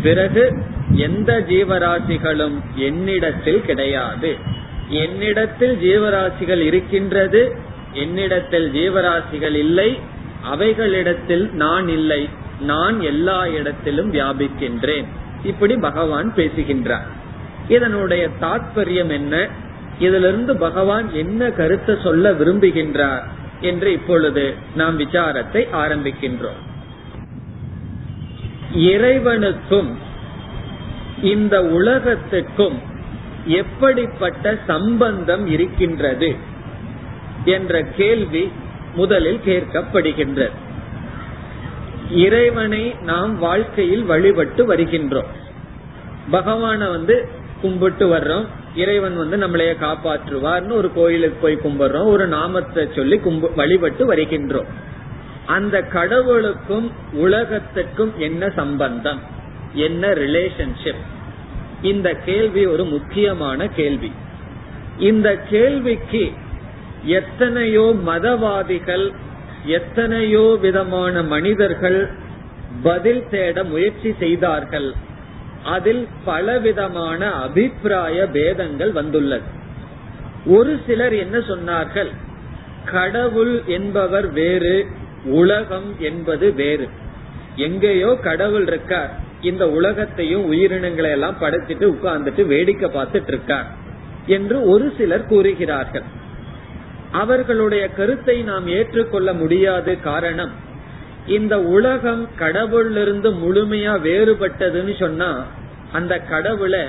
[0.01, 0.63] பிறகு
[0.95, 4.38] எந்த ஜீவராசிகளும் என்னிடத்தில் கிடையாது.
[4.88, 7.55] என்னிடத்தில் ஜீவராசிகள் இருக்கின்றது.
[7.93, 9.99] என்னிடத்தில் ஜீவராசிகள் இல்லை.
[10.43, 12.29] அவைகளிடத்தில் நான் இல்லை.
[12.62, 15.05] நான் எல்லா இடத்திலும் வியாபிக்கின்றேன்.
[15.43, 17.05] இப்படி பகவான் பேசுகின்றார்.
[17.67, 19.47] இதனுடைய தாற்பயம் என்ன?
[19.99, 23.23] இதுல இருந்து பகவான் என்ன கருத்தை சொல்ல விரும்புகின்றார்
[23.62, 26.62] என்று இப்பொழுது நாம் விசாரத்தை ஆரம்பிக்கின்றோம்.
[28.73, 29.97] இறைவனுக்கும்
[31.21, 32.79] இந்த உலகத்துக்கும்
[33.45, 36.36] எப்படிப்பட்ட சம்பந்தம் இருக்கின்றது
[37.45, 38.51] என்ற கேள்வி
[38.95, 40.51] முதலில் கேட்கப்படுகின்றது.
[42.10, 45.32] இறைவனை நாம் வாழ்க்கையில் வழிபட்டு வருகின்றோம்.
[46.32, 47.29] பகவான வந்து
[47.62, 48.45] கும்பிட்டு வர்றோம்.
[48.75, 52.05] இறைவன் வந்து நம்மளைய காப்பாற்றுவார்னு ஒரு கோயிலுக்கு போய் கும்பிடுறோம்.
[52.05, 54.69] ஒரு நாமத்தை சொல்லி கும்பு வழிபட்டு வருகின்றோம்.
[55.45, 59.19] அந்த கடவுளுக்கும் உலகத்துக்கும் என்ன சம்பந்தம்?
[59.73, 61.03] என்ன ரிலேஷன்ஷிப்
[61.81, 64.12] இந்த கேள்வி ஒரு முக்கியமான கேள்வி.
[64.99, 66.31] இந்த கேள்விக்கு
[67.03, 69.13] எத்தனையோ மதவாதிகள்
[69.65, 72.09] எத்தனையோ விதமான மனிதர்கள்
[72.83, 74.93] பதில் தேட முயற்சி செய்தார்கள்.
[75.63, 79.43] அதில் பலவிதமான அபிப்பிராய பேதங்கள் வந்துள்ளது.
[80.45, 82.10] ஒரு சிலர் என்ன சொன்னார்கள்?
[82.86, 84.86] கடவுள் என்பவர் வேறு
[85.26, 86.89] உலகம் என்பது வேறு.
[87.56, 89.19] எங்கேயோ கடவுள் இருக்கார்.
[89.41, 93.65] இந்த உலகத்தையும் உயிரினங்களை எல்லாம் படைச்சிட்டு உட்கார்ந்துட்டு வேடிக்கை பார்த்துட்டு இருக்கார்
[94.26, 96.04] என்று ஒரு சிலர் கூறுகிறார்கள்.
[97.12, 100.71] அவர்களுடைய கருத்தை நாம் ஏற்றுக்கொள்ள முடியாது காரணம்
[101.27, 105.45] இந்த உலகம் கடவுளிலிருந்து முழுமையா வேறுபட்டதுன்னு சொன்னா
[105.91, 106.79] அந்த கடவுளை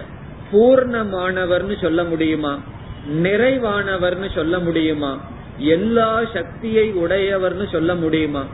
[0.52, 2.58] பூர்ணமானவர்னு சொல்ல முடியுமா?
[3.22, 5.20] நிறைவானவர்னு சொல்ல முடியுமா?
[5.58, 8.44] எல்லா சக்தியை உடையவர்னு சொல்ல முடியுமா?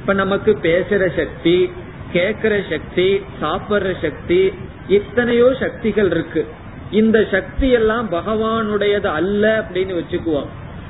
[0.00, 1.70] இப்ப நமக்கு பேசுற சக்தி
[2.12, 4.52] கேக்குற சக்தி சாப்பிடுற சக்தி
[4.88, 6.46] இத்தனையோ சக்திகள் இருக்கு.
[6.90, 10.46] இந்த சக்தி எல்லாம் பகவானுடையது அல்ல அப்படின்னு வச்சுக்குவோம்.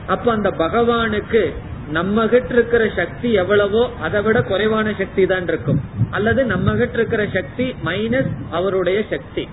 [0.06, 1.54] அப்ப அந்த பகவானுக்கு
[1.96, 5.80] நம்ம கிட்ட இருக்கிற சக்தி எவ்வளவோ அதை விட குறைவான சக்தி தான் இருக்கும்.
[6.16, 9.44] அல்லது நம்ம கிட்ட இருக்கிற சக்தி மைனஸ் அவருடைய சக்தி.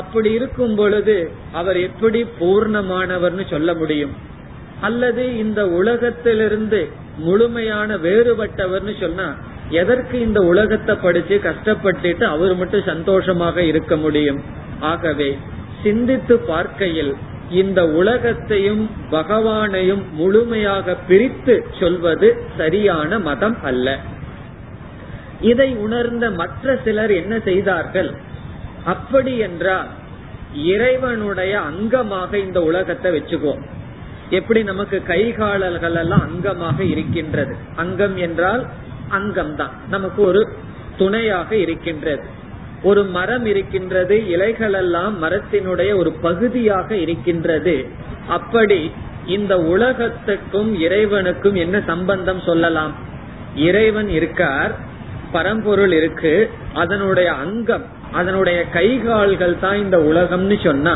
[0.00, 1.16] அப்படி இருக்கும் பொழுது
[1.60, 4.14] அவர் எப்படி பூர்ணமானவர்னு சொல்ல முடியும்?
[4.88, 6.80] அல்லது இந்த உலகத்திலிருந்து
[7.26, 9.28] முழுமையான வேறுபட்டவர்னு சொன்னா
[9.80, 14.40] எதற்கு இந்த உலகத்தை படிச்சு கஷ்டப்பட்டுட்டு அவர் மட்டும் சந்தோஷமாக இருக்க முடியும்?
[14.92, 15.30] ஆகவே
[15.84, 17.14] சிந்தித்து பார்க்கையில்
[17.50, 23.98] இந்த உலகத்தையும் பகவானையும் முழுமையாக பிரித்து சொல்வது சரியான மதம் அல்ல.
[25.40, 28.14] இதை உணர்ந்த மற்ற சிலர் என்ன செய்தார்கள்?
[28.84, 29.88] அப்படி என்றால்
[30.54, 33.62] இறைவனுடைய அங்கமாக இந்த உலகத்தை வச்சுக்குவோம்.
[34.30, 37.56] எப்படி நமக்கு கை காலல்கள் எல்லாம் அங்கமாக இருக்கின்றது?
[37.76, 38.66] அங்கம் என்றால்
[39.08, 40.48] அங்கம் தான் நமக்கு ஒரு
[40.96, 42.22] துணையாக இருக்கின்றது.
[42.84, 47.76] ஒரு மரம் இருக்கின்றது இலைகள் எல்லாம் மரத்தினுடைய ஒரு பகுதியாக இருக்கின்றது.
[48.28, 48.80] அப்படி
[49.26, 52.94] இந்த உலகத்துக்கும் இறைவனுக்கும் என்ன சம்பந்தம் சொல்லலாம்?
[53.68, 54.72] இறைவன் இருக்கார்
[55.32, 56.34] பரம்பொருள் இருக்கு
[56.74, 60.94] அதனுடைய அங்கம் அதனுடைய கைகால்கள் தான் இந்த உலகம்னு சொன்னா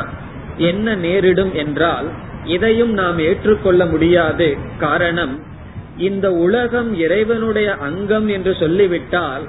[0.70, 2.08] என்ன நேரிடும் என்றால்
[2.44, 4.48] இதையும் நாம் ஏற்றுக்கொள்ள முடியாது.
[4.78, 5.34] காரணம்
[5.98, 9.44] இந்த உலகம் இறைவனுடைய அங்கம் என்று சொல்லிவிட்டால்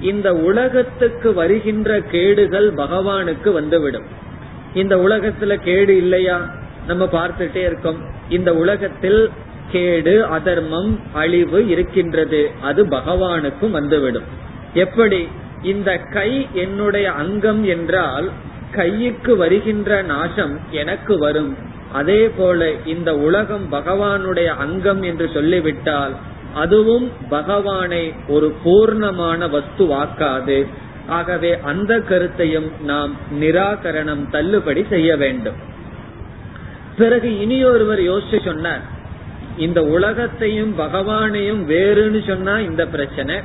[0.00, 4.04] இந்த உலகத்துக்கு வருகின்ற கேடுகள் பகவானுக்கு வந்துவிடும்.
[4.74, 6.50] இந்த உலகத்துல கேடு இல்லையா?
[6.86, 7.98] நம்ம பார்த்துட்டே இருக்கோம்.
[8.28, 9.30] இந்த உலகத்தில்
[9.70, 12.50] கேடு அதர்மம் அழிவு இருக்கின்றது.
[12.62, 14.22] அது பகவானுக்கும் வந்துவிடும்.
[14.74, 15.28] எப்படி?
[15.62, 18.30] இந்த கை என்னுடைய அங்கம் என்றால்
[18.76, 21.56] கையுக்கு வருகின்ற நாசம் எனக்கு வரும்.
[21.92, 26.12] அதே போல இந்த உலகம் பகவானுடைய அங்கம் என்று சொல்லிவிட்டால்
[26.54, 30.66] அதுவும் பகவானை ஒரு பூர்ணமான வஸ்துவாக்காது.
[31.06, 35.54] ஆகவே அந்த கருத்தையும் நாம் நிராகரணம் தள்ளுபடி செய்ய வேண்டும்.
[36.96, 38.80] பிறகு இனியொருவர் யோசிச்சு சொன்னார்
[39.56, 43.36] இந்த உலகத்தையும் பகவானையும் வேறுன்னு சொன்னா இந்த பிரச்சனை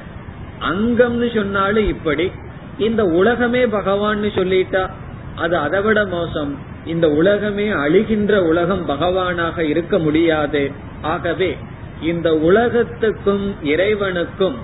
[0.60, 2.32] அங்கம்னு சொன்னாலும் இப்படி
[2.78, 4.90] இந்த உலகமே பகவான்னு சொல்லிட்டா
[5.36, 6.58] அது அதை விட மோசம்.
[6.86, 10.72] இந்த உலகமே அழிகின்ற உலகம் பகவானாக இருக்க முடியாது.
[11.02, 11.58] ஆகவே
[12.02, 14.56] இந்த உலகத்துக்கும் இறைவனுக்கும்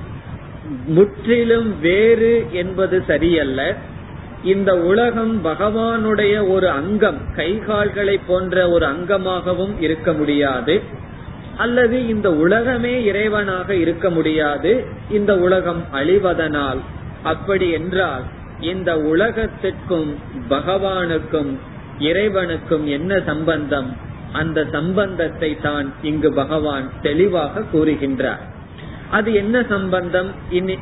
[0.85, 3.75] முற்றிலும் வேறு என்பது சரியல்ல.
[4.43, 10.81] இந்த உலகம் பகவானுடைய ஒரு அங்கம் கைகால்களை போன்ற ஒரு அங்கமாகவும் இருக்க முடியாது.
[11.57, 14.85] அல்லது இந்த உலகமே இறைவனாக இருக்க முடியாது.
[15.09, 16.77] இந்த உலகம் அழிவதனால்.
[17.23, 18.23] அப்படி என்றால்
[18.59, 20.15] இந்த உலகத்திற்கும்
[20.49, 21.57] பகவானுக்கும்
[21.99, 23.97] இறைவனுக்கும் என்ன சம்பந்தம்?
[24.31, 28.41] அந்த சம்பந்தத்தை தான் இங்கு பகவான் தெளிவாக கூறுகின்றார்.
[29.09, 30.29] அது என்ன சம்பந்தம்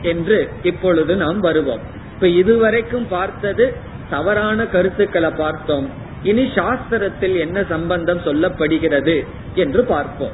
[0.01, 1.79] என்று இப்பொழுது நாம் வருவோம்.
[2.13, 3.73] இப்ப இதுவரைக்கும் பார்த்தது
[4.09, 5.87] தவறான கருத்துக்களை பார்த்தோம்.
[6.23, 10.31] இனி சாஸ்திரத்தில் என்ன சம்பந்தம் சொல்லப்படுகிறது என்று பார்ப்போம்.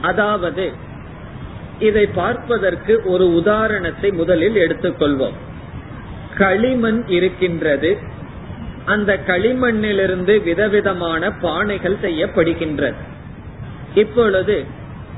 [0.00, 0.72] அதாவது
[1.78, 5.36] இதை பார்ப்பதற்கு ஒரு உதாரணத்தை முதலில் எடுத்துக்கொள்வோம்.
[6.36, 7.98] களிமண் இருக்கின்றது.
[8.84, 12.94] அந்த களிமண்ணிலிருந்து விதவிதமான பானைகள் செய்யப்படுகின்றது.
[13.94, 14.64] இப்பொழுது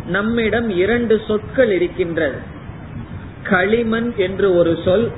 [0.07, 2.38] நம்மிடம் இரண்டு சொற்கள் இருக்கின்றது.
[3.42, 5.11] களிமண் என்று ஒரு சொல்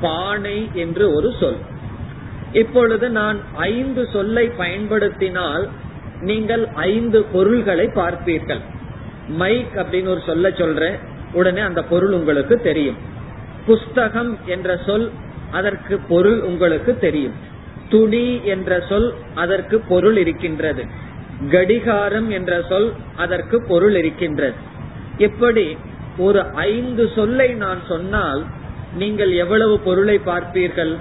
[0.00, 1.56] பானை என்று ஒரு சொல்.
[2.52, 5.68] இப்பொழுது நான் ஐந்து சொல்லை பயன்படுத்தினால்
[6.20, 8.60] நீங்கள் ஐந்து பொருள்களை பார்ப்பீர்கள்.
[9.28, 10.96] மைக் அப்படின்னு ஒரு சொல்ல சொல்றேன்.
[11.32, 12.96] உடனே அந்த பொருள் உங்களுக்கு தெரியும்.
[13.66, 15.10] புஸ்தகம் என்ற சொல்
[15.52, 17.52] அதற்கு பொருள் உங்களுக்கு தெரியும்.
[17.90, 20.84] துணி என்ற சொல் அதற்கு பொருள் இருக்கின்றது.
[21.50, 24.54] கடிகாரம் என்ற சொல் அதற்கு பொருள் இருக்கின்றது.
[25.18, 25.76] எப்படி?
[26.18, 28.44] ஒரு ஐந்து சொல்லை நான் சொன்னால்
[28.96, 30.96] நீங்கள் எவ்வளவு பொருளை பார்ப்பீர்கள்?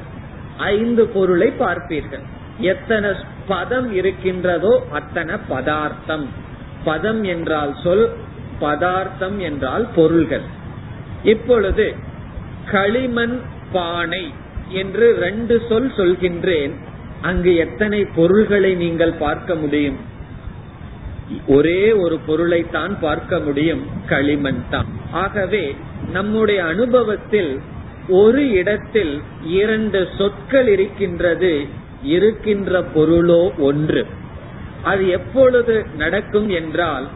[0.58, 2.24] ஐந்து பொருளை பார்ப்பீர்கள்.
[2.58, 3.12] எத்தனை
[3.48, 6.26] பதம் இருக்கின்றதோ அத்தனை பதார்த்தம்.
[6.84, 8.10] பதம் என்றால் சொல்
[8.60, 10.42] பதார்த்தம் என்றால் பொருள்கள்.
[11.24, 11.96] இப்பொழுது
[12.72, 13.40] களிமண்
[13.72, 14.34] பானை.
[14.70, 16.74] என்று ரெண்டு சொல் சொல்கின்றேன்.
[17.22, 20.00] அங்கு எத்தனை பொருள்களை நீங்கள் பார்க்க முடியும்?
[21.48, 24.86] ஒரே ஒரு பொருளை தான் பார்க்க முடியும் களிமண் தான்.
[25.12, 25.76] ஆகவே
[26.12, 27.60] நம்முடைய அனுபவத்தில்
[28.08, 31.66] ஒரு இடத்தில் இரண்டு சொற்கள் இருக்கின்றது
[32.02, 34.06] இருக்கின்ற பொருளோ ஒன்று.
[34.84, 37.08] அது எப்பொழுது நடக்கும் என்றால்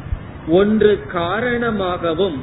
[0.48, 2.38] ஒன்று காரணமாகவும்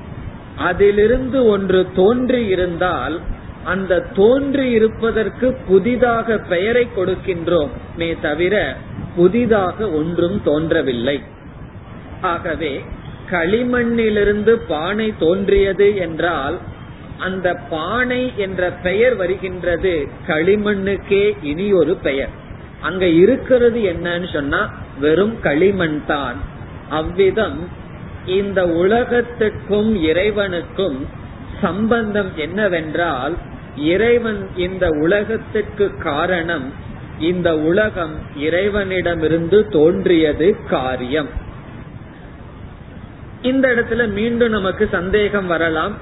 [0.56, 3.20] அதிலிருந்து ஒன்று தோன்றி இருந்தால்
[3.64, 7.72] அந்த தோன்றி இருப்பதற்கு புதிதாக பெயரை கொடுக்கின்றோம்.
[7.96, 8.54] மே தவிர
[9.16, 11.16] புதிதாக ஒன்றும் தோன்றவில்லை.
[12.32, 12.72] ஆகவே
[13.30, 16.56] களிமண்ணிலிருந்து பானை தோன்றியது என்றால்
[17.18, 19.94] அந்த பானை என்ற பெயர் வருகின்றது
[20.26, 22.32] களிமண்ணுக்கே இனி ஒரு பெயர்.
[22.80, 24.60] அங்க இருக்கிறது என்னன்னு சொன்னா
[25.00, 26.38] வெறும் களிமண் தான்.
[26.90, 27.58] அவ்விதம்
[28.38, 30.98] இந்த உலகத்துக்கும் இறைவனுக்கும்
[31.60, 33.34] சம்பந்தம் என்னவென்றால்
[33.76, 36.72] இறைவன் இந்த உலகத்துக்கு காரணம்
[37.18, 41.28] இந்த உலகம் இறைவனிடமிருந்து தோன்றியது காரியம்.
[43.42, 45.96] இந்த இடத்துல மீண்டும் நமக்கு சந்தேகம் வரலாம்.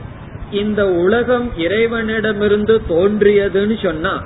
[0.51, 4.23] இந்த உலகம் இறைவனிடமிருந்து தோன்றியதுன்னு சொன்னா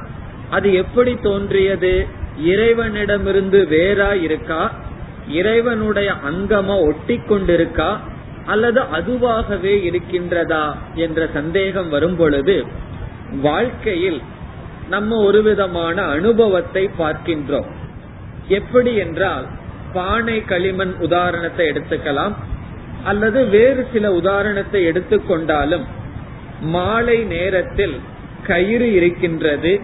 [0.50, 2.06] அது எப்படி தோன்றியது?
[2.44, 4.74] இறைவனிடமிருந்து வேறா இருக்கா?
[5.28, 7.96] இறைவனுடைய அங்கமா ஒட்டி கொண்டிருக்கா
[8.46, 10.74] அல்லது அதுவாகவே இருக்கின்றதா?
[10.94, 12.66] என்ற சந்தேகம் வரும் பொழுது
[13.42, 14.20] வாழ்க்கையில்
[14.88, 17.68] நம்ம ஒரு விதமான அனுபவத்தை பார்க்கின்றோம்.
[18.48, 19.46] எப்படி என்றால்
[19.92, 22.34] பானை களிமண் உதாரணத்தை எடுத்துக்கலாம்
[23.04, 25.86] அல்லது வேறு சில உதாரணத்தை எடுத்துக்கொண்டாலும்
[26.60, 27.96] மாலை நேரத்தில்
[28.42, 29.80] கயிறு இருக்கின்றது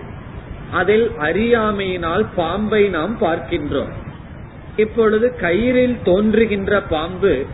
[0.70, 3.92] அதில் அறியாமையினால் பாம்பை நாம் பார்க்கின்றோம்.
[4.76, 7.46] இப்பொழுது கயிறில் தோன்றுகின்ற பாம்பு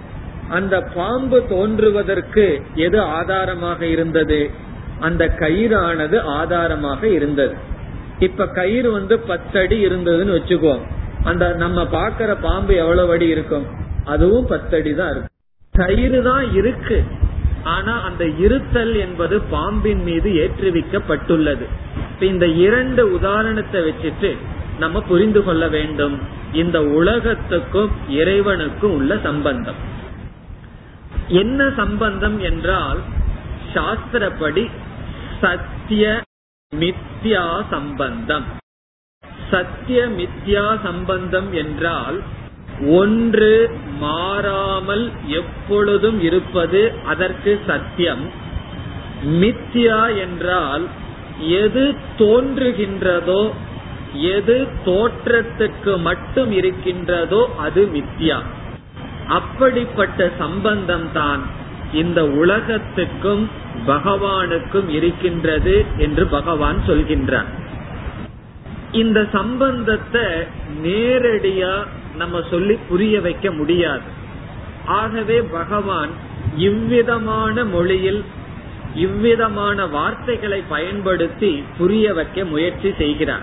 [0.49, 4.51] அந்த பாம்பு தோன்றுவதற்கு எது ஆதாரமாக இருந்தது?
[5.01, 7.55] அந்த கயிறானது ஆதாரமாக இருந்தது.
[8.19, 10.83] இப்ப கயிறு வந்து பத்தடி இருந்ததுன்னு வச்சுக்கோம்
[11.25, 13.67] அந்த நம்ம பாக்குற பாம்பு எவ்வளவு அடி இருக்கும்?
[14.05, 15.35] அதுவும் பத்தடி தான் இருக்கும்.
[15.75, 17.05] கயிறு தான் இருக்கு.
[17.63, 21.67] ஆனா அந்த இருத்தல் என்பது பாம்பின் மீது ஏற்றுவிக்கப்பட்டுள்ளது.
[22.21, 24.37] இந்த இரண்டு உதாரணத்தை வச்சுட்டு
[24.79, 26.19] நம்ம புரிந்து கொள்ள வேண்டும்.
[26.53, 29.81] இந்த உலகத்துக்கும் இறைவனுக்கும் உள்ள சம்பந்தம்.
[31.29, 32.99] என்ன சம்பந்தம் என்றால்
[33.75, 34.71] சாஸ்திரப்படி
[35.41, 36.05] சத்திய
[36.73, 38.47] மித்யா சம்பந்தம்.
[39.51, 42.19] சத்திய மித்யா சம்பந்தம் என்றால்
[42.99, 43.53] ஒன்று
[44.01, 45.05] மாறாமல்
[45.41, 48.25] எப்பொழுதும் இருப்பது அதற்கு சத்தியம்.
[49.43, 50.85] மித்யா என்றால்
[51.63, 51.85] எது
[52.19, 53.43] தோன்றுகின்றதோ
[54.37, 58.39] எது தோற்றத்துக்கு மட்டும் இருக்கின்றதோ அது மித்யா.
[59.29, 61.43] அப்படிப்பட்ட சம்பந்தம் தான்
[61.93, 63.51] இந்த உலகத்துக்கும்
[63.87, 67.47] பகவானுக்கும் இருக்கின்றது என்று பகவான் சொல்கின்றார்
[68.93, 70.27] இந்த சம்பந்தத்தை
[70.83, 71.85] நேரடியா
[72.17, 74.03] நம்ம சொல்லி புரிய வைக்க முடியாது.
[74.87, 76.11] ஆகவே பகவான்
[76.57, 78.25] இவ்விதமான மொழியில்
[78.95, 83.43] இவ்விதமான வார்த்தைகளை பயன்படுத்தி புரிய வைக்க முயற்சி செய்கிறார்.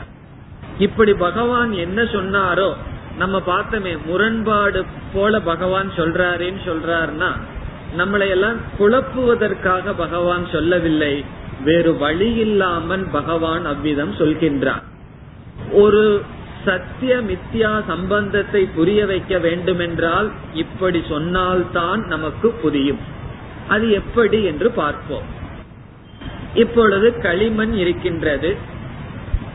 [0.77, 2.73] இப்படி பகவான் என்ன சொன்னாரோ
[3.17, 7.31] நம்ம பார்த்தோமே முரண்பாடு போல பகவான் சொல்றாருன்னு சொல்றாருன்னா
[7.97, 11.25] நம்மளை எல்லாம் குழப்புவதற்காக பகவான் சொல்லவில்லை.
[11.63, 14.83] வேறு வழி இல்லாமல் பகவான் அவ்விதம் சொல்கின்றார்
[15.71, 16.21] ஒரு
[16.65, 22.97] சத்திய மித்யா சம்பந்தத்தை புரிய வைக்க வேண்டுமென்றால் இப்படி சொன்னால்தான் நமக்கு புரியும்.
[23.67, 25.33] அது எப்படி என்று பார்ப்போம்.
[26.53, 28.55] இப்பொழுது களிமண் இருக்கின்றது.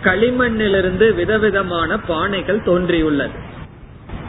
[0.04, 3.38] களிமண்ணிலிருந்து விதவிதமான பானைகள் தோன்றியுள்ளது.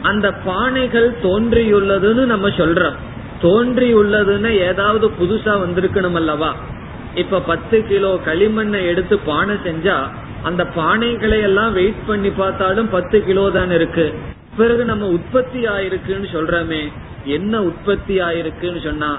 [0.02, 2.96] அந்த பானைகள் தோன்றியுள்ளதுன்னு நம்ம சொல்றோம்.
[3.42, 6.50] தோன்றியுள்ளதுன்னு ஏதாவது புதுசா வந்திருக்கணும் அல்லவா
[7.14, 9.96] இப்ப பத்து கிலோ களிமண்ணை எடுத்து பானை செஞ்சா
[10.42, 14.12] அந்த பானைகளை எல்லாம் வெயிட் பண்ணி பார்த்தாலும் பத்து கிலோ தான் இருக்கு.
[14.56, 16.80] பிறகு நம்ம உற்பத்தி ஆயிருக்குன்னு சொல்றோமே
[17.24, 19.10] என்ன உற்பத்தி ஆயிருக்குன்னு சொன்னா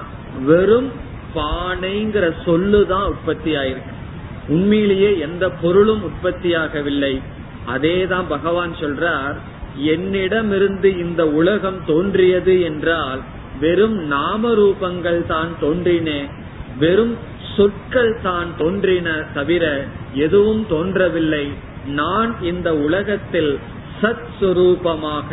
[0.44, 0.92] வெறும்
[1.34, 3.92] பானைங்கிற சொல்லுதான் உற்பத்தி ஆயிருக்கு.
[4.48, 7.22] உண்மையிலேயே எந்த பொருளும் உற்பத்தியாகவில்லை
[7.74, 9.36] அதேதான் பகவான் சொல்றார்
[9.76, 13.22] என்னிடமிருந்து இந்த உலகம் தோன்றியது என்றால்
[13.60, 16.10] வெறும் நாம ரூபங்கள் தான் தோன்றின
[16.78, 17.14] வெறும்
[17.56, 19.64] சொற்கள் தான் தோன்றின தவிர
[20.24, 21.44] எதுவும் தோன்றவில்லை.
[22.00, 23.52] நான் இந்த உலகத்தில்
[24.00, 25.30] சத் சுரூபமாக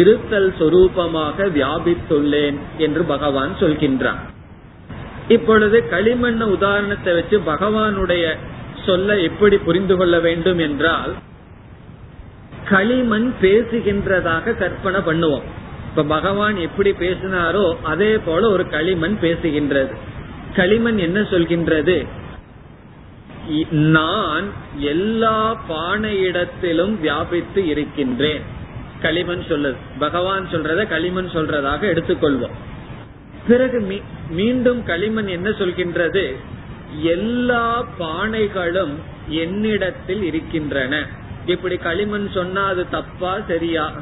[0.00, 4.20] இருத்தல் சொரூபமாக வியாபித்துள்ளேன் என்று பகவான் சொல்கின்றான்.
[5.28, 8.24] இப்பொழுது களிமண்ண உதாரணத்தை வச்சு பகவானுடைய
[8.86, 11.12] சொல்ல எப்படி புரிந்து கொள்ள வேண்டும் என்றால்
[12.70, 15.46] களிமண் பேசுகின்றதாக கற்பனை பண்ணுவோம்.
[15.92, 19.94] இப்ப பகவான் எப்படி பேசினாரோ அதே போல ஒரு களிமண் பேசுகின்றது.
[20.54, 22.06] களிமண் என்ன சொல்கின்றது?
[23.70, 24.44] நான்
[24.78, 28.40] எல்லா பானையிடத்திலும் வியாபித்து இருக்கின்றேன்.
[29.02, 32.56] களிமண் சொல்லுது பகவான் சொல்றத களிமண் சொல்றதாக எடுத்துக்கொள்வோம்.
[33.48, 36.36] பிறகு மீண்டும் களிமண் என்ன சொல்கின்றது?
[37.00, 38.94] எல்லா பானைகளும்
[39.28, 41.06] என்னிடத்தில் இருக்கின்றன.
[41.46, 43.92] இப்படி களிமண் சொன்னா அது தப்பா சரியா?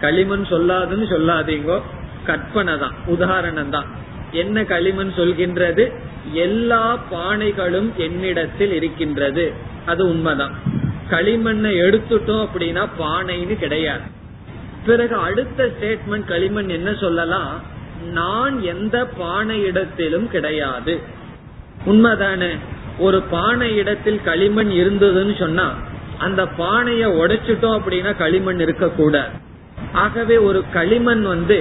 [0.00, 1.80] களிமண் சொல்லாதுன்னு சொல்லாதீங்கோ.
[2.26, 3.84] கற்பனை தான் உதாரணம் தான்
[4.32, 5.92] என்ன களிமண் சொல்கின்றது?
[6.32, 9.52] எல்லா பானைகளும் என்னிடத்தில் இருக்கின்றது.
[9.86, 10.54] அது உண்மைதான்.
[11.10, 14.00] களிமண்ணை எடுத்துட்டோம் அப்படின்னா பானைன்னு கிடையாது.
[14.86, 17.62] பிறகு அடுத்த ஸ்டேட்மெண்ட் களிமண் என்ன சொல்லலாம்?
[18.12, 21.00] நான் எந்த பானை இடத்திலும் கிடையாது.
[21.86, 22.58] உண்மைதானே?
[22.98, 25.74] ஒரு பானை இடத்தில் களிமண் இருந்ததுன்னு சொன்னா
[26.18, 29.46] அந்த பானைய உடைச்சிட்டோம் அப்படின்னா களிமண் இருக்கக்கூடாது.
[29.92, 31.58] ஆகவே ஒரு களிமண் வந்து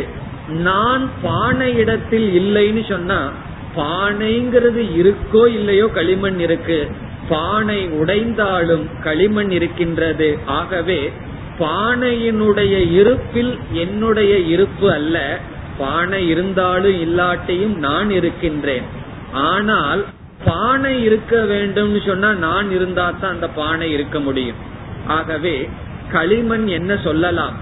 [0.64, 3.20] நான் பானை இடத்தில் இல்லைன்னு சொன்னா
[3.76, 6.88] பானைங்கிறது இருக்கோ இல்லையோ களிமண் இருக்கு.
[7.30, 10.38] பானை உடைந்தாலும் களிமண் இருக்கின்றது.
[10.46, 11.12] ஆகவே
[11.60, 15.40] பானையினுடைய இருப்பில் என்னுடைய இருப்பு அல்ல.
[15.78, 18.86] பானை இருந்தாலும் இல்லாட்டியும் நான் இருக்கின்றேன்.
[19.32, 20.06] ஆனால்
[20.46, 24.58] பானை இருக்க வேண்டும்னு சொன்னா நான் இருந்தா தான் அந்த பானை இருக்க முடியும்.
[25.08, 25.70] ஆகவே
[26.12, 27.56] களிமண் என்ன சொல்லலாம்?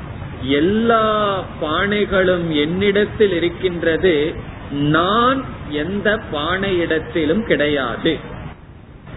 [0.49, 4.33] எல்லா பானைகளும் என்னிடத்தில் இருக்கின்றது.
[4.71, 8.17] நான் எந்த பானை இடத்திலும் கிடையாது.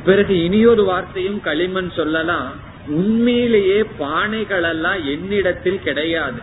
[0.05, 2.53] பிறகு இனியொரு வார்த்தையும் களிமண் சொல்லலாம்.
[2.87, 6.41] உண்மையிலேயே பானைகள் எல்லாம் என்னிடத்தில் கிடையாது.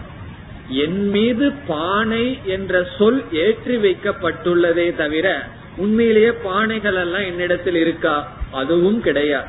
[0.70, 8.32] என் மீது பானை என்ற சொல் ஏற்றி வைக்கப்பட்டுள்ளதே தவிர உண்மையிலேயே பானைகள் எல்லாம் என்னிடத்தில் இருக்கா?
[8.52, 9.48] அதுவும் கிடையாது.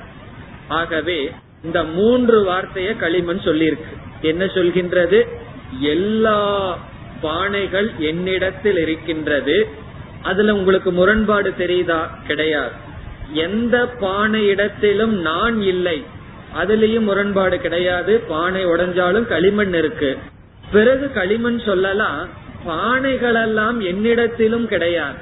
[0.68, 1.32] ஆகவே
[1.64, 4.05] இந்த மூன்று வார்த்தைய களிமண் சொல்லியிருக்கு.
[4.26, 5.28] என்ன சொல்கின்றது?
[5.80, 6.78] எல்லா
[7.22, 9.68] பானைகள் என்னிடத்தில் இருக்கின்றது.
[10.22, 12.00] அதுல உங்களுக்கு முரண்பாடு தெரியுதா?
[12.26, 12.70] கிடையாது.
[13.32, 16.04] எந்த பானை இடத்திலும் நான் இல்லை.
[16.62, 18.20] அதுலயும் முரண்பாடு கிடையாது.
[18.20, 20.18] பானை உடைஞ்சாலும் களிமண் இருக்கு.
[20.72, 22.28] பிறகு களிமண் சொல்லலாம்
[22.66, 25.18] பானைகள் எல்லாம் என்னிடத்திலும் கிடையாது.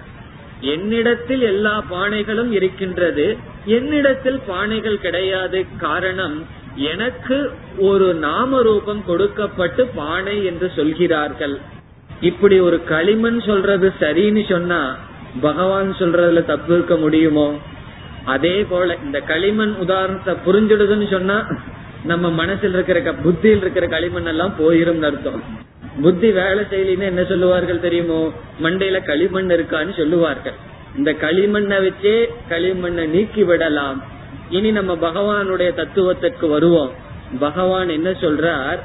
[0.60, 3.36] என்னிடத்தில் எல்லா பானைகளும் இருக்கின்றது.
[3.64, 5.66] என்னிடத்தில் பானைகள் கிடையாது.
[5.76, 6.46] காரணம்
[6.76, 11.58] எனக்கு ஒரு நாம ரூபம் கொடுக்கப்பட்டு பானை என்று சொல்கிறார்கள்.
[12.20, 14.96] இப்படி ஒரு களிமண் சொல்றது சரின்னு சொன்னா
[15.40, 17.56] பகவான் சொல்றதுல தப்பு இருக்க முடியுமோ?
[18.24, 21.46] அதே போல இந்த களிமண் உதாரணத்தை புரிஞ்சிடுதுன்னு சொன்னா
[22.04, 25.42] நம்ம மனசில் இருக்கிற புத்தியில் இருக்கிற களிமண் எல்லாம் போயிரும் அர்த்தம்.
[26.02, 28.32] புத்தி வேலை செய்யலின்னு என்ன சொல்லுவார்கள் தெரியுமோ?
[28.62, 30.54] மண்டையில களிமண் இருக்கான்னு சொல்லுவார்கள்.
[30.96, 34.02] இந்த களிமண்ணை வச்சே களிமண்ணை நீக்கி விடலாம்.
[34.50, 36.90] இனி நம்ம பகவானுடைய தத்துவத்திற்கு வருவோம்.
[37.38, 38.78] பகவான் என்ன சொல்றார்?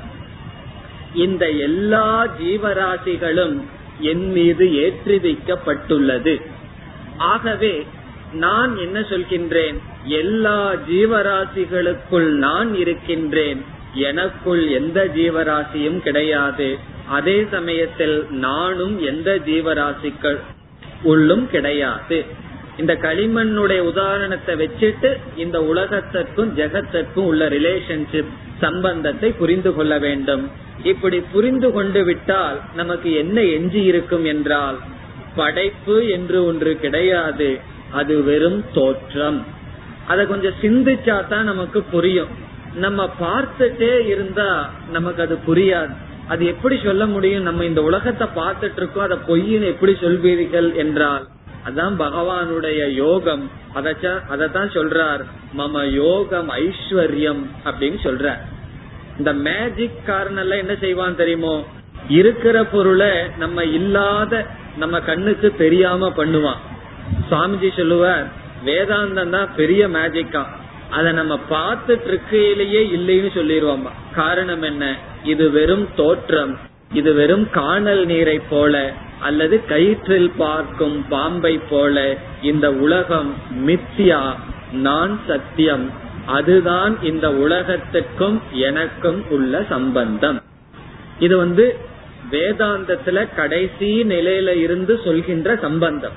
[1.14, 3.62] இந்த எல்லா ஜீவராசிகளும்
[3.99, 6.41] என் மீது ஏற்றி வைக்கப்பட்டுள்ளது
[7.18, 7.88] ஆகவே
[8.34, 9.78] நான் என்ன சொல்கின்றேன்?
[10.03, 13.66] எல்லா ஜீவராசிகளுக்குள் நான் இருக்கின்றேன்.
[13.93, 16.78] எனக்குள் எந்த ஜீவராசியும் கிடையாது.
[17.07, 20.39] அதே சமயத்தில் நானும் எந்த ஜீவராசிகள்
[21.03, 22.26] உள்ளும் கிடையாது.
[22.80, 30.44] இந்த களிமண்ணுடைய உதாரணத்தை வச்சுட்டு இந்த உலகத்திற்கும் ஜெகத்திற்கும் உள்ள ரிலேஷன்ஷிப் சம்பந்தத்தை புரிந்து கொள்ள வேண்டும்.
[30.84, 34.78] இப்படி புரிந்து கொண்டு விட்டால் நமக்கு என்ன எஞ்சி இருக்கும் என்றால்
[35.36, 37.60] படைப்பு என்று ஒன்று கிடையாது.
[37.92, 39.46] அது வெறும் தோற்றம்.
[40.08, 42.32] அதை கொஞ்சம் சிந்திச்சா தான் நமக்கு புரியும்.
[42.76, 45.94] நம்ம பார்த்துட்டே இருந்தா நமக்கு அது புரியாது.
[46.28, 47.44] அது எப்படி சொல்ல முடியும்?
[47.44, 51.26] நம்ம இந்த உலகத்தை பார்த்துட்டு இருக்கோம் அதை பொய்ன்னு எப்படி சொல்வீர்கள் என்றால்
[51.66, 53.51] அதான் பகவானுடைய யோகம்.
[53.76, 55.24] அதத்தான் சொல்றார்.
[55.57, 58.38] மம யோகம் ஐஸ்வர்யம் அப்படின்னு சொல்ற
[59.18, 61.66] இந்த மேஜிக் காரணம் என்ன செய்வான் தெரியுமோ?
[62.10, 64.45] இருக்கிற பொருளை நம்ம இல்லாத
[64.78, 66.62] நம்ம கண்ணுக்கு தெரியாம பண்ணுவான்.
[67.32, 68.28] சுவாமிஜி சொல்லுவார்
[68.66, 70.45] வேதாந்தம் தான் பெரிய மேஜிக்கா
[70.89, 74.97] அத நம்ம பார்த்துட்டு இருக்கையிலேயே இல்லைன்னு சொல்லிடுவோம் காரணம் என்ன?
[75.24, 76.57] இது வெறும் தோற்றம்.
[76.93, 78.93] இது வெறும் காணல் நீரை போல.
[79.20, 83.36] அல்லது கயிற்றில் பார்க்கும் பாம்பை போல இந்த உலகம்
[83.68, 84.34] மித்தியா
[84.72, 85.92] நான் சத்தியம்.
[86.26, 90.42] அதுதான் இந்த உலகத்துக்கும் எனக்கும் உள்ள சம்பந்தம்.
[91.20, 91.78] இது வந்து
[92.32, 96.12] வேதாந்தத்துல கடைசி நிலையில இருந்து சொல்கின்ற சம்பந்தம்.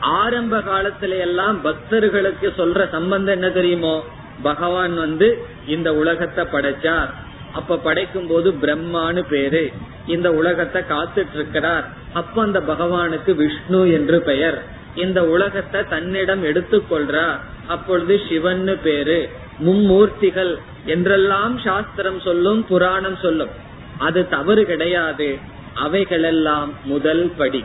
[0.00, 4.04] ஆரம்ப காலத்துல எல்லாம் பக்தர்களுக்கு சொல்ற சம்பந்தம் என்ன தெரியுமோ?
[4.42, 7.10] பகவான் வந்து இந்த உலகத்தை படைச்சார்.
[7.52, 9.64] அப்ப படைக்கும் போது பிரம்மான்னு பேரு.
[10.06, 14.58] இந்த உலகத்தை காத்துட்டு இருக்கிறார் அப்ப அந்த பகவானுக்கு விஷ்ணு என்று பெயர்.
[14.94, 19.28] இந்த உலகத்தை தன்னிடம் எடுத்துக்கொள்றார் அப்பொழுது சிவன்னு பேரு.
[19.66, 20.52] மும்மூர்த்திகள்
[20.86, 23.52] என்றெல்லாம் சாஸ்திரம் சொல்லும் புராணம் சொல்லும்.
[23.98, 25.38] அது தவறு கிடையாது.
[25.74, 27.64] அவைகளெல்லாம் முதல் படி.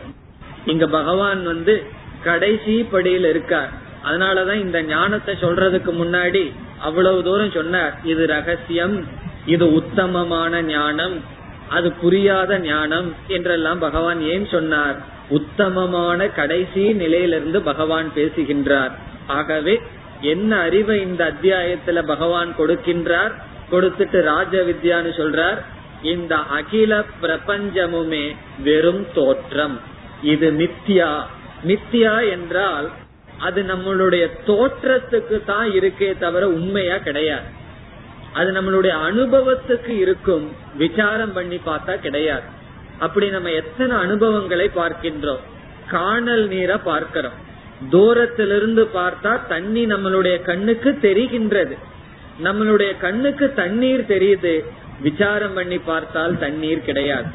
[0.64, 1.74] இங்க பகவான் வந்து
[2.24, 3.70] கடைசி படியில் இருக்கார்.
[4.04, 7.94] அதனாலதான் இந்த ஞானத்தை சொல்றதுக்கு முன்னாடி அவ்வளவு தூரம் சொன்னார்.
[8.04, 8.96] இது ரகசியம்.
[9.54, 11.16] இது உத்தமமான ஞானம்
[11.76, 14.96] அது புரியாத ஞானம் என்றெல்லாம் பகவான் ஏன் சொன்னார்?
[15.28, 18.92] உத்தமமான கடைசி நிலையிலிருந்து பகவான் பேசுகின்றார்.
[19.38, 19.74] ஆகவே
[20.32, 23.32] என்ன அறிவை இந்த அத்தியாயத்துல பகவான் கொடுக்கின்றார்?
[23.72, 25.58] கொடுத்துட்டு ராஜ வித்யான்னு சொல்றார்
[26.12, 26.92] இந்த அகில
[27.22, 28.24] பிரபஞ்சமுமே
[28.66, 29.76] வெறும் தோற்றம்.
[30.32, 31.10] இது மித்தியா
[31.66, 32.88] மித்தியா என்றால்
[33.46, 37.48] அது நம்மளுடைய தோற்றத்துக்கு தான் இருக்கே தவிர உண்மையா கிடையாது.
[38.38, 40.46] அது நம்மளுடைய அனுபவத்துக்கு இருக்கும்.
[40.76, 42.48] விசாரம் பண்ணி பார்த்தா கிடையாது.
[42.98, 45.42] அப்படி நம்ம எத்தனை அனுபவங்களை பார்க்கின்றோம்?
[45.90, 47.36] காணல் நீரை பார்க்கிறோம்.
[47.90, 51.76] தூரத்திலிருந்து பார்த்தா தண்ணி நம்மளுடைய கண்ணுக்கு தெரிகின்றது.
[52.44, 54.64] நம்மளுடைய கண்ணுக்கு தண்ணீர் தெரியுது.
[55.00, 57.28] விசாரம் பண்ணி பார்த்தால் தண்ணீர் கிடையாது.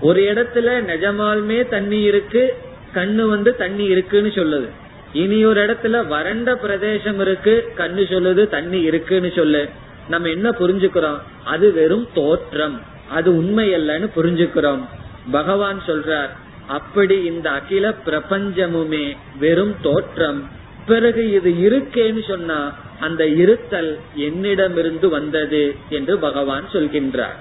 [0.00, 2.56] ஒரு இடத்துல நிஜமாலுமே தண்ணி இருக்கு
[2.94, 4.68] கண்ணு வந்து தண்ணி இருக்குன்னு சொல்லுது.
[5.12, 9.68] இனி ஒரு இடத்துல வறண்ட பிரதேசம் இருக்கு கண்ணு சொல்லுது தண்ணி இருக்குன்னு சொல்லு.
[10.08, 11.18] நம்ம என்ன புரிஞ்சுக்கிறோம்?
[11.44, 12.80] அது வெறும் தோற்றம்.
[13.10, 14.84] அது உண்மை அல்லன்னு புரிஞ்சுக்கிறோம்.
[15.30, 16.28] பகவான் சொல்றார்
[16.66, 20.48] அப்படி இந்த அகில பிரபஞ்சமுமே வெறும் தோற்றம்.
[20.86, 27.38] பிறகு இது இருக்கேன்னு சொன்னா அந்த இருத்தல் என்னிடமிருந்து வந்தது என்று பகவான் சொல்கின்றார்.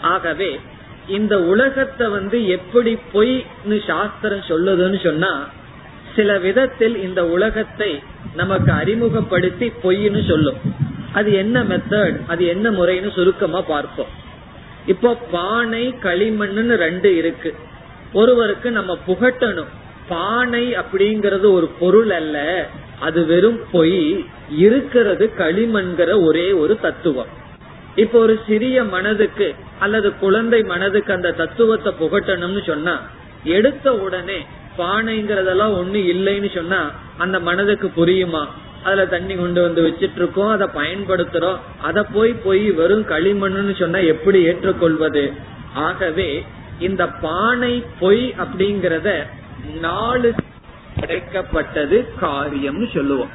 [0.00, 0.60] ஆகவே
[1.08, 5.48] இந்த உலகத்தை வந்து எப்படி பொய்னு சாஸ்திரம் சொல்லுதுன்னு சொன்னா
[6.16, 8.02] சில விதத்தில் இந்த உலகத்தை
[8.34, 10.56] நமக்கு அறிமுகப்படுத்தி பொய்ன்னு சொல்லும்.
[11.12, 14.10] அது என்ன மெத்தட் அது என்ன முறைன்னு சுருக்கமா பார்ப்போம்.
[14.86, 17.54] இப்போ பானை களிமண்ணுன்னு ரெண்டு இருக்கு.
[18.12, 19.70] ஒருவருக்கு நம்ம புகட்டணும்.
[20.08, 22.68] பானை அப்படிங்கறது ஒரு பொருள் அல்ல
[23.00, 24.24] அது வெறும் பொய்.
[24.48, 27.30] இருக்கிறது களிமண்கிற ஒரே ஒரு தத்துவம்.
[27.96, 32.94] இப்போ ஒரு சிறிய மனதுக்கு அல்லது குழந்தை மனதுக்கு அந்த தத்துவத்தை புகட்டணும்னு சொன்னா
[33.44, 34.46] எடுத்த உடனே
[34.78, 38.44] பானைங்கிறதெல்லாம் ஒண்ணு இல்லைன்னு சொன்னா அந்த மனதுக்கு புரியுமா?
[38.84, 41.58] அதுல தண்ணி கொண்டு வந்து வச்சிட்டு இருக்கோம் அதை பயன்படுத்துறோம்.
[41.82, 45.32] அதை போய் போய் வெறும் களிமண்ணுன்னு சொன்னா எப்படி ஏற்றுக்கொள்வது?
[45.74, 46.46] ஆகவே
[46.78, 49.26] இந்த பானை பொய் அப்படிங்கறத
[49.80, 50.34] நாலு
[51.00, 53.28] படைக்கப்பட்டது காரியம்னு சொல்லுவோம்.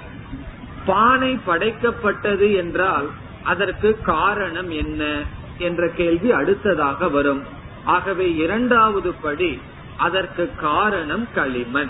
[0.86, 3.10] பானை படைக்கப்பட்டது என்றால்
[3.44, 5.22] அதற்கு காரணம் என்ன
[5.58, 7.44] என்ற கேள்வி அடுத்ததாக வரும்.
[7.84, 9.62] ஆகவே இரண்டாவது படி
[9.98, 11.90] அதற்கு காரணம் களிமண்.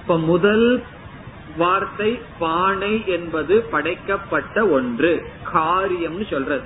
[0.00, 0.82] இப்ப முதல்
[1.56, 5.26] வார்த்தை பானை என்பது படைக்கப்பட்ட ஒன்று.
[5.54, 6.62] காரியம்னு சொல்றது.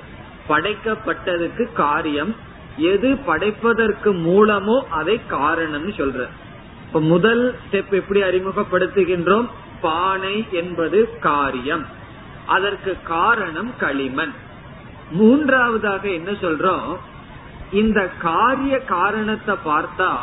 [0.48, 2.34] படைக்கப்பட்டதுக்கு காரியம்.
[2.76, 6.28] எது படைப்பதற்கு மூலமோ அதை காரணம்னு சொல்ற
[6.86, 9.48] இப்ப முதல் ஸ்டெப் எப்படி அறிமுகப்படுத்துகின்றோம்?
[9.80, 11.86] பானை என்பது காரியம்.
[12.46, 14.32] அதற்கு காரணம் களிமண்.
[15.10, 16.96] மூன்றாவதாக என்ன சொல்றோம்?
[17.72, 20.16] இந்த காரிய காரணத்தை பார்த்தா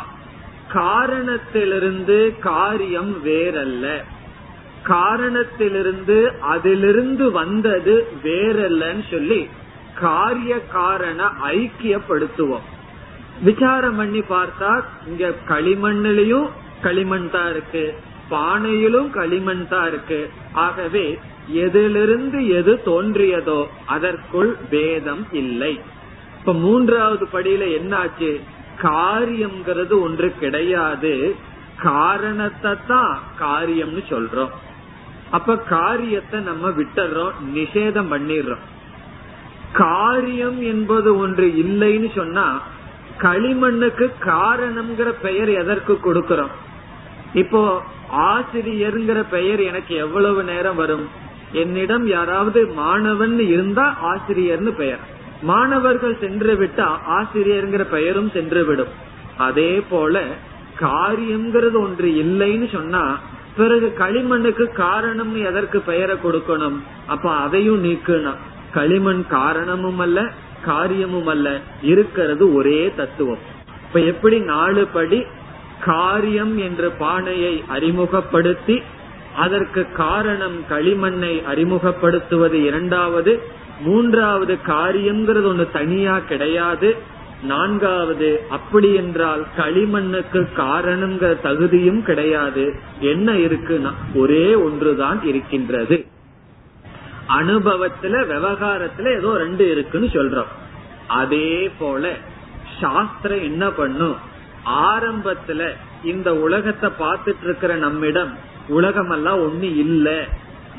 [0.68, 4.04] காரணத்திலிருந்து காரியம் வேறல்ல.
[4.84, 9.48] காரணத்திலிருந்து அதிலிருந்து வந்தது வேறல்லன்னு சொல்லி
[9.94, 12.64] காரிய காரண ஐக்கியப்படுத்துவோம்.
[13.42, 14.72] விசாரம் பண்ணி பார்த்தா
[15.06, 16.48] இங்க களிமண்ணிலையும்
[16.80, 17.94] களிமண் தான் இருக்கு.
[18.30, 20.30] பானையிலும் களிமண் தான் இருக்கு.
[20.52, 21.18] ஆகவே
[21.48, 25.80] எதிலிருந்து எது தோன்றியதோ அதற்குள் வேதம் இல்லை.
[26.38, 28.40] இப்ப மூன்றாவது படியில என்னாச்சு?
[28.82, 31.36] காரியம்ங்கிறது ஒன்று கிடையாது.
[31.82, 34.54] காரணத்தை தான் காரியம்னு சொல்றோம்.
[35.36, 38.64] அப்ப காரியத்தை நம்ம விட்டுறோம் நிஷேதம் பண்ணிடுறோம்.
[39.72, 42.46] காரியம் என்பது ஒன்று இல்லைன்னு சொன்னா
[43.24, 46.52] களிமண்ணுக்கு காரணம்ங்கிற பெயர் எதற்கு கொடுக்கிறோம்?
[47.42, 47.62] இப்போ
[48.30, 51.06] ஆசிரியர்ங்கிற பெயர் எனக்கு எவ்வளவு நேரம் வரும்?
[51.62, 55.02] என்னிடம் யாராவது மாணவன் இருந்தா ஆசிரியர்னு பெயர்.
[55.42, 58.92] மாணவர்கள் சென்று விட்டா ஆசிரியர்ங்கிற பெயரும் சென்று விடும்.
[59.48, 60.22] அதே போல
[60.80, 63.02] காரியம்ங்கிறது ஒன்று இல்லைன்னு சொன்னா
[63.56, 66.80] பிறகு களிமண்ணுக்கு காரணம் எதற்கு பெயரை கொடுக்கணும்?
[67.06, 68.36] அப்ப அதையும் நீக்கணும்.
[68.72, 70.32] களிமண் காரணமும் அல்ல
[70.64, 71.60] காரியமும் அல்ல.
[71.82, 73.38] இருக்கிறது ஒரே தத்துவம்.
[73.86, 75.24] இப்ப எப்படி நாலு படி
[75.84, 78.82] காரியம் என்ற பானையை அறிமுகப்படுத்தி
[79.36, 83.42] அதற்கு காரணம் களிமண்ணை அறிமுகப்படுத்துவது இரண்டாவது
[83.80, 86.96] மூன்றாவது காரியம்ங்கிறது ஒண்ணு தனியா கிடையாது.
[87.44, 92.74] நான்காவது அப்படி என்றால் களிமண்ணுக்கு காரணங்கிற தகுதியும் கிடையாது.
[93.00, 96.06] என்ன இருக்குன்னா ஒரே ஒன்றுதான் இருக்கின்றது.
[97.28, 100.52] அனுபவத்துல விவகாரத்துல ஏதோ ரெண்டு இருக்குன்னு சொல்றோம்.
[101.06, 102.16] அதே போல
[102.80, 104.16] சாஸ்திரம் என்ன பண்ணும்?
[104.66, 105.68] ஆரம்பத்துல
[106.04, 108.32] இந்த உலகத்தை பார்த்துட்டு இருக்கிற நம்மிடம்
[108.68, 110.28] உலகம் எல்லாம் ஒண்ணு இல்ல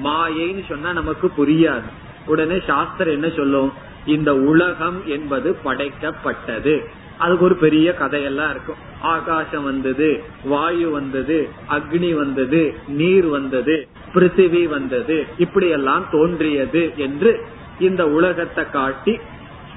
[0.03, 1.89] மாயைன்னு சொன்னா நமக்கு புரியாது.
[2.25, 3.71] உடனே சாஸ்திரம் என்ன சொல்லும்?
[4.05, 6.85] இந்த உலகம் என்பது படைக்கப்பட்டது.
[7.17, 8.75] அதுக்கு ஒரு பெரிய கதையெல்லாம் இருக்கும்.
[9.01, 15.25] ஆகாசம் வந்தது வாயு வந்தது அக்னி வந்தது நீர் வந்தது பிருத்திவி வந்தது.
[15.37, 17.45] இப்படியெல்லாம் தோன்றியது என்று
[17.79, 19.19] இந்த உலகத்தை காட்டி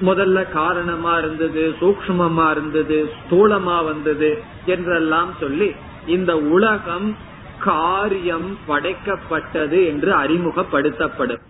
[0.01, 5.71] முதல்ல காரணமா இருந்தது சூக்மமா இருந்தது ஸ்தூலமா வந்தது என்றெல்லாம் சொல்லி
[6.05, 7.15] இந்த உலகம்
[7.59, 11.41] காரியம் படைக்கப்பட்டது என்று அறிமுகப்படுத்தப்படும்.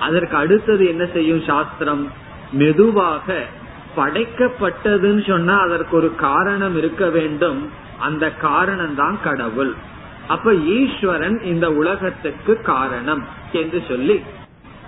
[0.00, 2.12] அதற்கு அடுத்தது என்ன செய்யும் சாஸ்திரம்?
[2.52, 3.44] மெதுவாக
[3.96, 7.70] படைக்கப்பட்டதுன்னு சொன்னா அதற்கு ஒரு காரணம் இருக்க வேண்டும்.
[7.98, 9.74] அந்த காரணம் தான் கடவுள்.
[10.28, 14.20] அப்ப ஈஸ்வரன் இந்த உலகத்துக்கு காரணம் என்று சொல்லி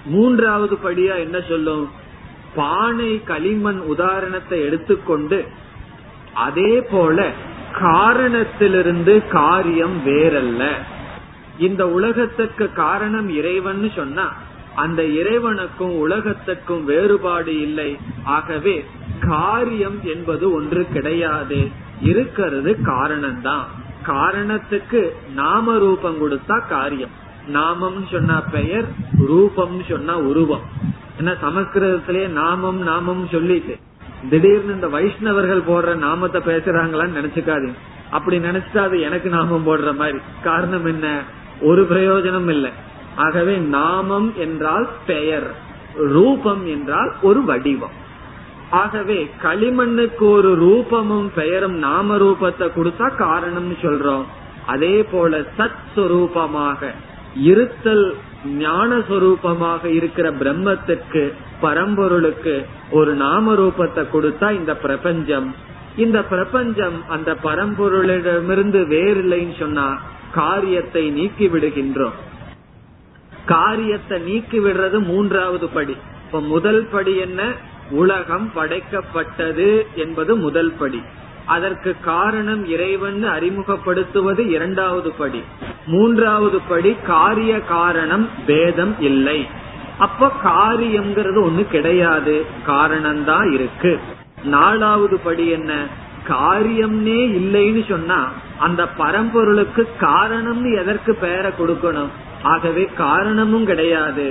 [0.05, 1.91] மூன்றாவது படியா என்ன சொல்லும்?
[2.55, 5.45] பானை களிமண் உதாரணத்தை எடுத்துக்கொண்டு
[6.35, 7.31] அதே போல
[7.81, 10.71] காரணத்திலிருந்து காரியம் வேறல்ல.
[11.59, 14.33] இந்த உலகத்துக்கு காரணம் இறைவன் சொன்னா
[14.75, 17.97] அந்த இறைவனுக்கும் உலகத்துக்கும் வேறுபாடு இல்லை.
[18.25, 18.85] ஆகவே
[19.21, 21.69] காரியம் என்பது ஒன்று கிடையாது.
[22.03, 23.65] இருக்கிறது காரணம்தான்.
[24.03, 27.11] காரணத்துக்கு நாம ரூபம் கொடுத்தா காரியம்.
[27.49, 28.85] நாமம் சொன்னா பெயர்
[29.31, 30.63] ரூபம்னு சொன்னா உருவம்.
[31.21, 33.77] ஏன்னா சமஸ்கிருதத்திலேயே நாமம் நாமம் சொல்லிட்டு
[34.31, 37.75] திடீர்னு இந்த வைஷ்ணவர்கள் போடுற நாமத்தை பேசுறாங்களான்னு நினைச்சுக்காதீங்க.
[38.11, 40.19] அப்படி நினைச்சா அது எனக்கு நாமம் போடுற மாதிரி.
[40.43, 41.23] காரணம் என்ன?
[41.61, 42.71] ஒரு பிரயோஜனம் இல்லை.
[43.17, 45.55] ஆகவே நாமம் என்றால் பெயர்
[45.95, 48.03] ரூபம் என்றால் ஒரு வடிவம்.
[48.71, 54.25] ஆகவே களிமண்ணுக்கு ஒரு ரூபமும் பெயரும் நாம ரூபத்தை கொடுத்தா காரணம்னு சொல்றோம்.
[54.67, 56.91] அதே போல சத் சுரூபமாக
[57.35, 65.55] இருத்தல் ஞான சுரூபமாக இருக்கிற பிரம்மத்துக்கு பரம்பொருளுக்கு ஒரு நாம ரூபத்தை கொடுத்தா இந்த பிரபஞ்சம்.
[65.97, 69.99] இந்த பிரபஞ்சம் அந்த பரம்பொருளிடமிருந்து வேறில்லைன்னு சொன்னா
[70.33, 72.17] காரியத்தை நீக்கி விடுகின்றோம்.
[73.47, 75.97] காரியத்தை நீக்கி விடுறது மூன்றாவது படி.
[76.27, 77.43] இப்ப முதல் படி என்ன?
[77.91, 81.03] உலகம் படைக்கப்பட்டது என்பது முதல் படி.
[81.45, 85.43] அதற்கு காரணம் இறைவன் அறிமுகப்படுத்துவது இரண்டாவது படி.
[85.87, 89.47] மூன்றாவது படி காரிய காரணம் பேதம் இல்லை.
[89.99, 92.47] அப்ப காரியம்ங்கிறது ஒண்ணு கிடையாது.
[92.67, 94.01] காரணம்தான் இருக்கு.
[94.45, 95.87] நாலாவது படி என்ன?
[96.29, 102.09] காரியம்னே இல்லைன்னு சொன்னா அந்த பரம்பொருளுக்கு காரணம்னு எதற்கு பெயரை கொடுக்கணும்?
[102.51, 104.27] ஆகவே காரணமும் கிடையாது.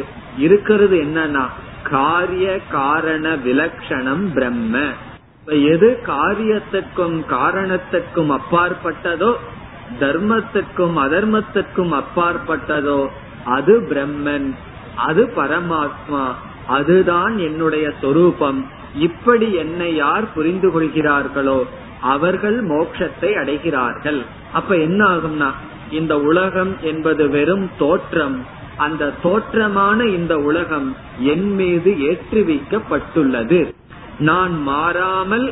[0.45, 1.45] இருக்கிறது என்னன்னா
[1.89, 4.83] காரிய காரண விலக்ஷணம் பிரம்ம.
[5.73, 9.31] எது காரியத்துக்கும் காரணத்துக்கும் அப்பாற்பட்டதோ
[10.01, 13.01] தர்மத்துக்கும் அதர்மத்துக்கும் அப்பாற்பட்டதோ
[13.55, 14.47] அது பிரம்மன்
[15.07, 16.23] அது பரமாத்மா
[16.67, 18.59] அதுதான் என்னுடைய சொரூபம்.
[19.07, 21.59] இப்படி என்னை யார் புரிந்து கொள்கிறார்களோ
[22.13, 24.19] அவர்கள் மோட்சத்தை அடைகிறார்கள்.
[24.53, 25.49] அப்ப என்ன ஆகும்னா
[25.99, 28.37] இந்த உலகம் என்பது வெறும் தோற்றம்.
[28.77, 30.87] அந்த தோற்றமான இந்த உலகம்
[31.33, 33.59] என் மீது ஏற்றுவிக்கப்பட்டுள்ளது.
[34.29, 35.47] நான் மாறாமல்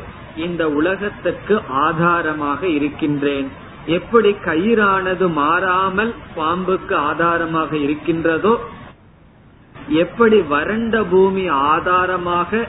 [0.45, 3.49] இந்த உலகத்துக்கு ஆதாரமாக இருக்கின்றேன்.
[3.97, 8.53] எப்படி கயிறானது மாறாமல் பாம்புக்கு ஆதாரமாக இருக்கின்றதோ
[10.03, 12.59] எப்படி வறண்ட பூமி ஆதாரமாக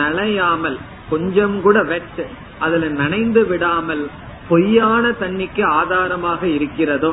[0.00, 0.76] நனையாமல்
[1.10, 2.20] கொஞ்சம் கூட வெட்
[2.64, 4.04] அதுல நனைந்து விடாமல்
[4.48, 7.12] பொய்யான தண்ணிக்கு ஆதாரமாக இருக்கிறதோ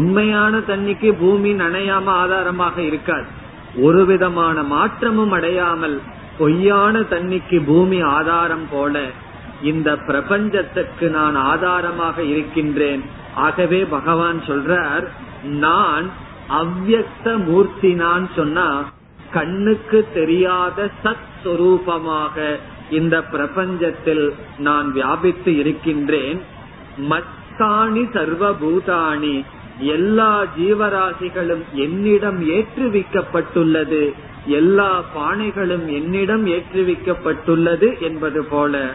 [0.00, 3.28] உண்மையான தண்ணிக்கு பூமி நனையாம ஆதாரமாக இருக்காது.
[3.86, 5.96] ஒரு விதமான மாற்றமும் அடையாமல்
[6.38, 9.02] பொய்யான தண்ணிக்கு பூமி ஆதாரம் போல
[9.62, 13.02] இந்த பிரபஞ்சத்துக்கு நான் ஆதாரமாக இருக்கின்றேன்.
[13.34, 15.06] ஆகவே பகவான் சொல்றார்
[15.64, 16.06] நான்
[16.60, 18.68] அவ்வக்த மூர்த்தி நான் சொன்னா
[19.36, 22.36] கண்ணுக்கு தெரியாத சத் சொரூபமாக
[22.90, 24.26] இந்த பிரபஞ்சத்தில்
[24.58, 26.40] நான் வியாபித்து இருக்கின்றேன்.
[26.98, 29.44] மத்தானி சர்வபூதானி
[29.78, 34.12] எல்லா ஜீவராசிகளும் என்னிடம் ஏற்றுவிக்கப்பட்டுள்ளது.
[34.46, 38.94] எல்லா பானைகளும் என்னிடம் ஏற்றுவிக்கப்பட்டுள்ளது என்பது போல.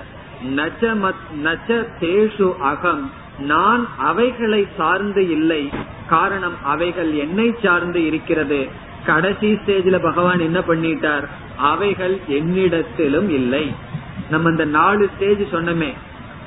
[0.55, 1.11] நச்ச
[1.43, 3.11] நச்ச தேஷு அகம்.
[3.39, 5.69] நான் அவைகளை சார்ந்து இல்லை.
[6.09, 8.67] காரணம் அவைகள் என்னை சார்ந்து இருக்கிறது.
[9.05, 11.27] கடைசி ஸ்டேஜ்ல பகவான் என்ன பண்ணிட்டார்?
[11.57, 13.73] அவைகள் என்னிடத்திலும் இல்லை.
[14.29, 15.93] நம்ம இந்த நாலு ஸ்டேஜ் சொன்னமே.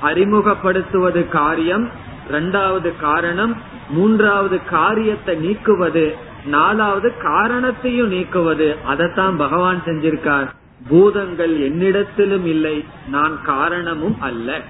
[0.02, 1.90] அறிமுகப்படுத்துவது காரியம்
[2.28, 3.56] இரண்டாவது காரணம்
[3.88, 6.14] மூன்றாவது காரியத்தை நீக்குவது
[6.46, 8.82] நாலாவது காரணத்தையும் நீக்குவது.
[8.84, 10.48] அதைத்தான் பகவான் செஞ்சிருக்கார்.
[10.88, 14.60] பூதங்கள் என்னிடத்திலும் இல்லை நான் காரணமும் அல்ல.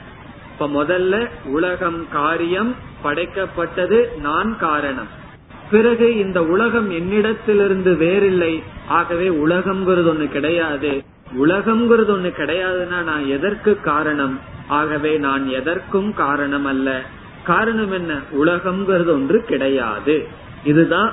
[0.52, 2.74] இப்ப முதல்ல உலகம் காரியம்
[3.04, 5.06] படைக்கப்பட்டது நான் காரணம்.
[5.70, 8.62] பிறகு இந்த உலகம் என்னிடத்திலிருந்து வேறில்லை.
[8.88, 11.02] ஆகவே உலகம்ங்கிறது ஒண்ணு கிடையாது.
[11.38, 14.40] உலகம்ங்கிறது ஒண்ணு கிடையாதுன்னா நான் எதற்கு காரணம்?
[14.68, 17.02] ஆகவே நான் எதற்கும் காரணம் அல்ல
[17.44, 18.14] காரணம் என்ன?
[18.40, 20.28] உலகம்ங்கிறது ஒன்று கிடையாது.
[20.64, 21.12] இதுதான்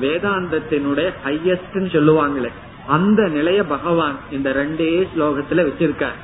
[0.00, 2.48] வேதாந்தத்தினுடைய ஹையஸ்ட் சொல்லுவாங்களே.
[2.86, 6.18] அந்த நிலைய பகவான் இந்த ரெண்டே ஸ்லோகத்துல வச்சிருக்கார்.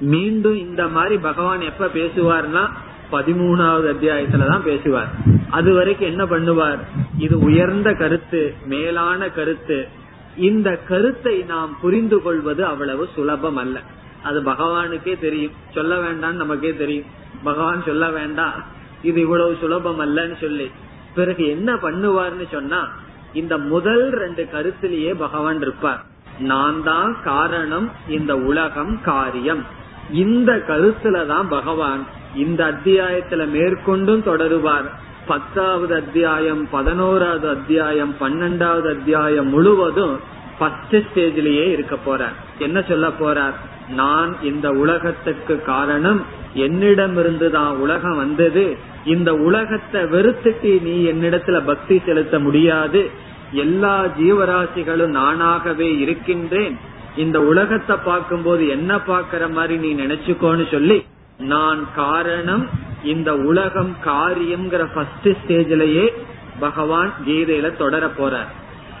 [0.00, 2.68] மீண்டும் இந்த மாதிரி பகவான் எப்ப பேசுவார்னா
[3.12, 5.08] பதிமூணாவது அத்தியாயத்துலதான் பேசுவார்.
[5.50, 6.78] அது வரைக்கும் என்ன பண்ணுவார்?
[7.18, 10.02] இது உயர்ந்த கருத்து மேலான கருத்து
[10.36, 13.80] இந்த கருத்தை நாம் புரிந்து கொள்வது அவ்வளவு சுலபம் அல்ல.
[14.22, 15.52] அது பகவானுக்கே தெரியும்.
[15.74, 17.04] சொல்ல வேண்டாம் நமக்கே தெரியும்.
[17.42, 18.64] பகவான் சொல்ல வேண்டாம்.
[19.02, 20.70] இது இவ்வளவு சுலபம் அல்லன்னு சொல்லி.
[21.14, 22.88] பிறகு என்ன பண்ணுவார்னு சொன்னா
[23.32, 26.04] இந்த முதல் ரெண்டு கருத்திலேயே பகவான் இருப்பார்.
[26.38, 29.64] நான் தான் காரணம் இந்த உலகம் காரியம்.
[30.12, 32.06] இந்த கருத்துல தான் பகவான்
[32.36, 35.02] இந்த அத்தியாயத்துல மேற்கொண்டும் தொடருவார்.
[35.26, 40.20] பத்தாவது அத்தியாயம் பதினோராவது அத்தியாயம் பன்னெண்டாவது அத்தியாயம் முழுவதும்
[40.60, 42.36] பஸ்ட் ஸ்டேஜ்லயே இருக்க போறார்.
[42.58, 43.52] என்ன சொல்ல போறார்?
[43.88, 48.76] நான் இந்த உலகத்துக்கு காரணம் என்னிடமிருந்து தான் உலகம் வந்தது.
[49.04, 53.10] இந்த உலகத்தை வெறுத்துட்டு நீ என்னிடத்துல பக்தி செலுத்த முடியாது.
[53.52, 56.78] எல்லா ஜீவராசிகளும் நானாகவே இருக்கின்றேன்.
[57.16, 61.04] இந்த உலகத்தை பார்க்கும்போது என்ன பாக்குற மாதிரி நீ நினைச்சுக்கோன்னு சொல்லி
[61.38, 66.12] நான் காரணம் இந்த உலகம் காரியம்ங்கிற ஃபர்ஸ்ட் ஸ்டேஜ்லயே
[66.60, 68.50] பகவான் கீதையில தொடர போறார்.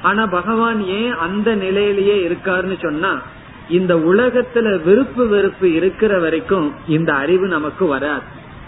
[0.02, 3.20] ஆனா பகவான் ஏன் அந்த நிலையிலேயே இருக்காருன்னு சொன்னா
[3.68, 8.22] இந்த உலகத்துல விருப்பு வெறுப்பு இருக்கிற வரைக்கும் இந்த அறிவு நமக்கு வராது.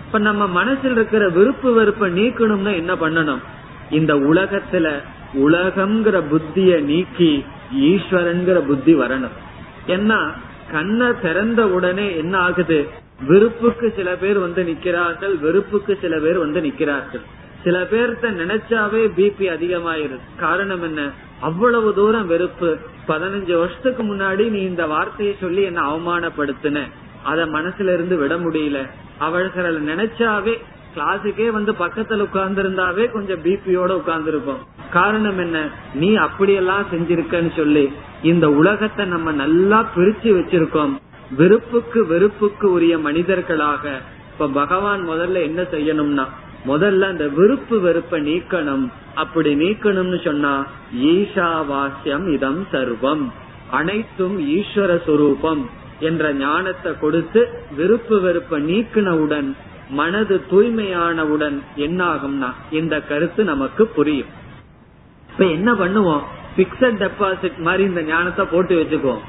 [0.07, 3.43] இப்ப நம்ம மனசில் இருக்கிற விருப்பு வெறுப்பை நீக்கணும்னா என்ன பண்ணணும்?
[3.91, 4.91] இந்த உலகத்துல
[5.35, 9.37] உலகம்ங்கிற புத்திய நீக்கி ஈஸ்வரன்கிற புத்தி வரணும்.
[9.87, 10.31] ஏன்னா
[10.73, 12.89] கண்ணை திறந்த உடனே என்ன ஆகுது?
[13.21, 17.25] வெறுப்புக்கு சில பேர் வந்து நிக்கிறார்கள் வெறுப்புக்கு சில பேர் வந்து நிக்கிறார்கள்.
[17.65, 21.11] சில பேர்த்த நினைச்சாவே பிபி அதிகமாயிருது காரணம் என்ன?
[21.41, 22.77] அவ்வளவு தூரம் வெறுப்பு.
[23.09, 26.81] பதினஞ்சு வருஷத்துக்கு முன்னாடி நீ இந்த வார்த்தையை சொல்லி என்ன அவமானப்படுத்தின.
[27.23, 28.89] அத மனசுல இருந்து விட முடியல.
[29.19, 30.55] அவர்களை நினைச்சாவே
[30.95, 35.69] கிளாஸுக்கே வந்து பக்கத்துல உட்கார்ந்து இருந்தாவே கொஞ்சம் பிபியோட உட்கார்ந்து இருப்போம் காரணம் என்ன?
[35.95, 37.93] நீ அப்படியெல்லாம் செஞ்சிருக்கன்னு சொல்லி
[38.23, 40.95] இந்த உலகத்தை நம்ம நல்லா பிரிச்சு வச்சிருக்கோம்.
[41.35, 44.01] வெறுப்புக்கு வெறுப்புக்கு உரிய மனிதர்களாக
[44.33, 46.27] இப்ப பகவான் முதல்ல என்ன செய்யணும்னா
[46.67, 48.91] முதல்ல அந்த விருப்பு வெறுப்ப நீக்கணும்.
[49.15, 53.25] அப்படி நீக்கணும்னு சொன்னா ஈஷாவாஸ்யம் இதம் சர்வம்.
[53.71, 55.63] அனைத்தும் ஈஸ்வர சுரூபம்
[56.01, 59.55] என்ற ஞானத்தை கொடுத்து விருப்பு வெறுப்ப நீக்கினவுடன்
[59.91, 64.29] மனது தூய்மையானவுடன் என்ன ஆகும்னா இந்த கருத்து நமக்கு புரியும்.
[65.31, 66.23] இப்ப என்ன பண்ணுவோம்?
[66.57, 69.21] பிக்சட் டெபாசிட் மாதிரி இந்த ஞானத்தை போட்டு வச்சுக்குவோம்.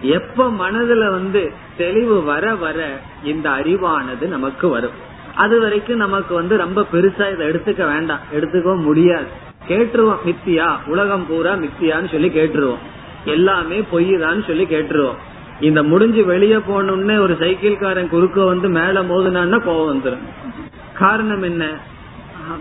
[0.00, 4.90] எப்ப மனதுல வந்து தெளிவு வர வர இந்த அறிவானது நமக்கு வரும்.
[5.34, 8.18] அது வரைக்கும் நமக்கு வந்து ரொம்ப பெருசா இதை எடுத்துக்க வேண்டாம்.
[8.34, 9.24] எடுத்துக்க முடியாது.
[9.68, 12.78] கேட்டுருவோம் மித்தியா உலகம் பூரா மித்தியான்னு சொல்லி கேட்டுருவோம்.
[13.24, 15.14] எல்லாமே பொய் தான் சொல்லி கேட்டுருவோம்.
[15.60, 20.54] இந்த முடிஞ்சு வெளியே போனோம்னே ஒரு சைக்கிள்காரன் குறுக்க வந்து மேல மோதுனான்னா கோவம் வந்துடும்
[20.94, 21.94] காரணம் என்ன?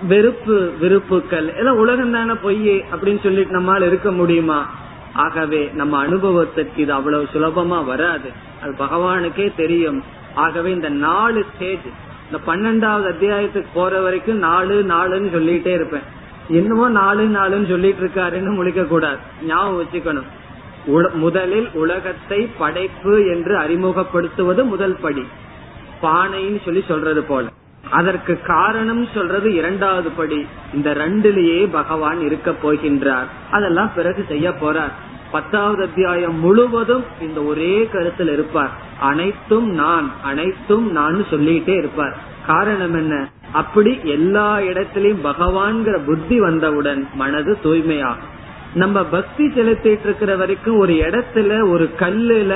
[0.08, 4.70] வெறுப்பு விருப்புக்கள் ஏதோ உலகம் தானே பொய் அப்படின்னு சொல்லிட்டு நம்மால் இருக்க முடியுமா?
[5.16, 8.30] ஆகவே நம்ம அனுபவத்திற்கு இது அவ்வளவு சுலபமா வராது.
[8.62, 10.04] அது பகவானுக்கே தெரியும்.
[10.36, 11.88] ஆகவே இந்த நாலு ஸ்டேஜ்
[12.26, 16.08] இந்த பன்னெண்டாவது அத்தியாயத்துக்கு போற வரைக்கும் நாலு நாலுன்னு சொல்லிட்டே இருப்பேன்.
[16.50, 21.14] என்னமோ நாலு நாலுன்னு சொல்லிட்டு இருக்காருன்னு முழிக்க கூடாது ஞாபகம் வச்சுக்கணும்.
[21.14, 25.28] முதலில் உலகத்தை படைப்பு என்று அறிமுகப்படுத்துவது முதல் படி.
[26.02, 27.48] பானைன்னு சொல்லி சொல்றது போல.
[27.90, 30.48] அதற்கு காரணம் சொல்றது இரண்டாவது படி.
[30.74, 33.26] இந்த ரெண்டுலயே பகவான் இருக்க போகின்றார்.
[33.52, 34.92] அதெல்லாம் பிறகு செய்ய போறார்.
[35.32, 38.70] பத்தாவது அத்தியாயம் முழுவதும் இந்த ஒரே கருத்தில் இருப்பார்.
[39.00, 42.18] அனைத்தும் நான் அனைத்தும் நான் சொல்லிட்டே இருப்பார்.
[42.46, 43.30] காரணம் என்ன?
[43.52, 48.34] அப்படி எல்லா இடத்திலையும் பகவான்கிற புத்தி வந்தவுடன் மனது தூய்மையாகும்.
[48.74, 52.56] நம்ம பக்தி செலுத்திட்டு இருக்கிற வரைக்கும் ஒரு இடத்துல ஒரு கல்லுல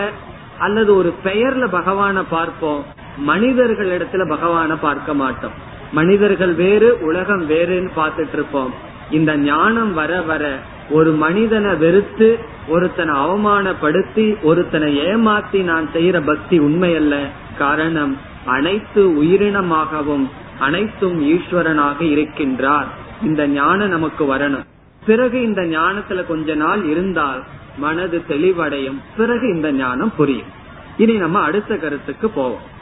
[0.59, 2.86] அல்லது ஒரு பெயர்ல பகவான பார்ப்போம்.
[3.20, 5.51] மனிதர்கள் இடத்துல பகவான பார்க்க மாட்டோம்.
[5.91, 8.74] மனிதர்கள் வேறு உலகம் வேறுன்னு பார்த்துட்டு இருப்போம்
[9.11, 10.57] இந்த ஞானம் வர வர
[10.89, 17.20] ஒரு மனிதனை வெறுத்து ஒருத்தனை அவமானப்படுத்தி ஒருத்தனை ஏமாத்தி நான் செய்யற பக்தி உண்மையல்ல.
[17.57, 22.86] காரணம் அனைத்து உயிரினமாகவும் அனைத்தும் ஈஸ்வரனாக இருக்கின்றார்.
[23.24, 24.65] இந்த ஞானம் நமக்கு வரணும்.
[25.05, 27.43] பிறகு இந்த ஞானத்துல கொஞ்ச நாள் இருந்தால்
[27.78, 28.99] மனது தெளிவடையும்.
[29.17, 30.57] பிறகு இந்த ஞானம் புரியும்.
[30.97, 32.78] இனி நம்ம அடுத்த கருத்துக்கு போவோம்.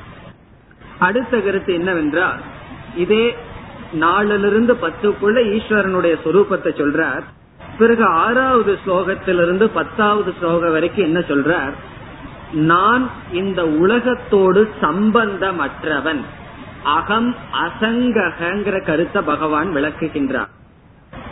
[0.99, 2.39] அடுத்த கருத்து என்னவென்றால்
[2.95, 3.35] இதே
[3.91, 7.21] நாளிலிருந்து பத்துக்குள்ள ஈஸ்வரனுடைய சொரூபத்தை சொல்றார்.
[7.77, 11.71] பிறகு ஆறாவது ஸ்லோகத்திலிருந்து பத்தாவது ஸ்லோகம் வரைக்கும் என்ன சொல்றார்?
[12.53, 16.21] நான் இந்த உலகத்தோடு சம்பந்தமற்றவன்.
[16.83, 20.49] அகம் அசங்ககிற கருத்தை பகவான் விளக்குகின்றார்.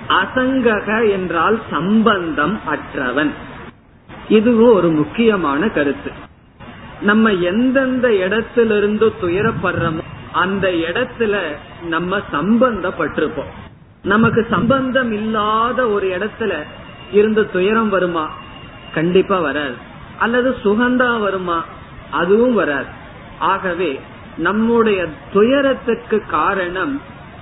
[0.07, 3.31] அசங்கக என்றால் சம்பந்தம் அற்றவன்.
[4.29, 6.11] இதுவும் ஒரு முக்கியமான கருத்து.
[7.01, 11.37] நம்ம எந்தெந்த இடத்திலிருந்து துயரப்படுறோமோ அந்த இடத்துல
[11.87, 13.53] நம்ம சம்பந்தப்பட்டிருப்போம்.
[14.03, 16.53] நமக்கு சம்பந்தம் இல்லாத ஒரு இடத்துல
[17.11, 18.29] இருந்து துயரம் வருமா?
[18.93, 19.73] கண்டிப்பா வராது.
[20.19, 21.65] அல்லது சுகந்தா வருமா?
[22.11, 22.85] அதுவும் வராது.
[23.39, 23.99] ஆகவே
[24.37, 27.01] நம்முடைய துயரத்துக்கு காரணம்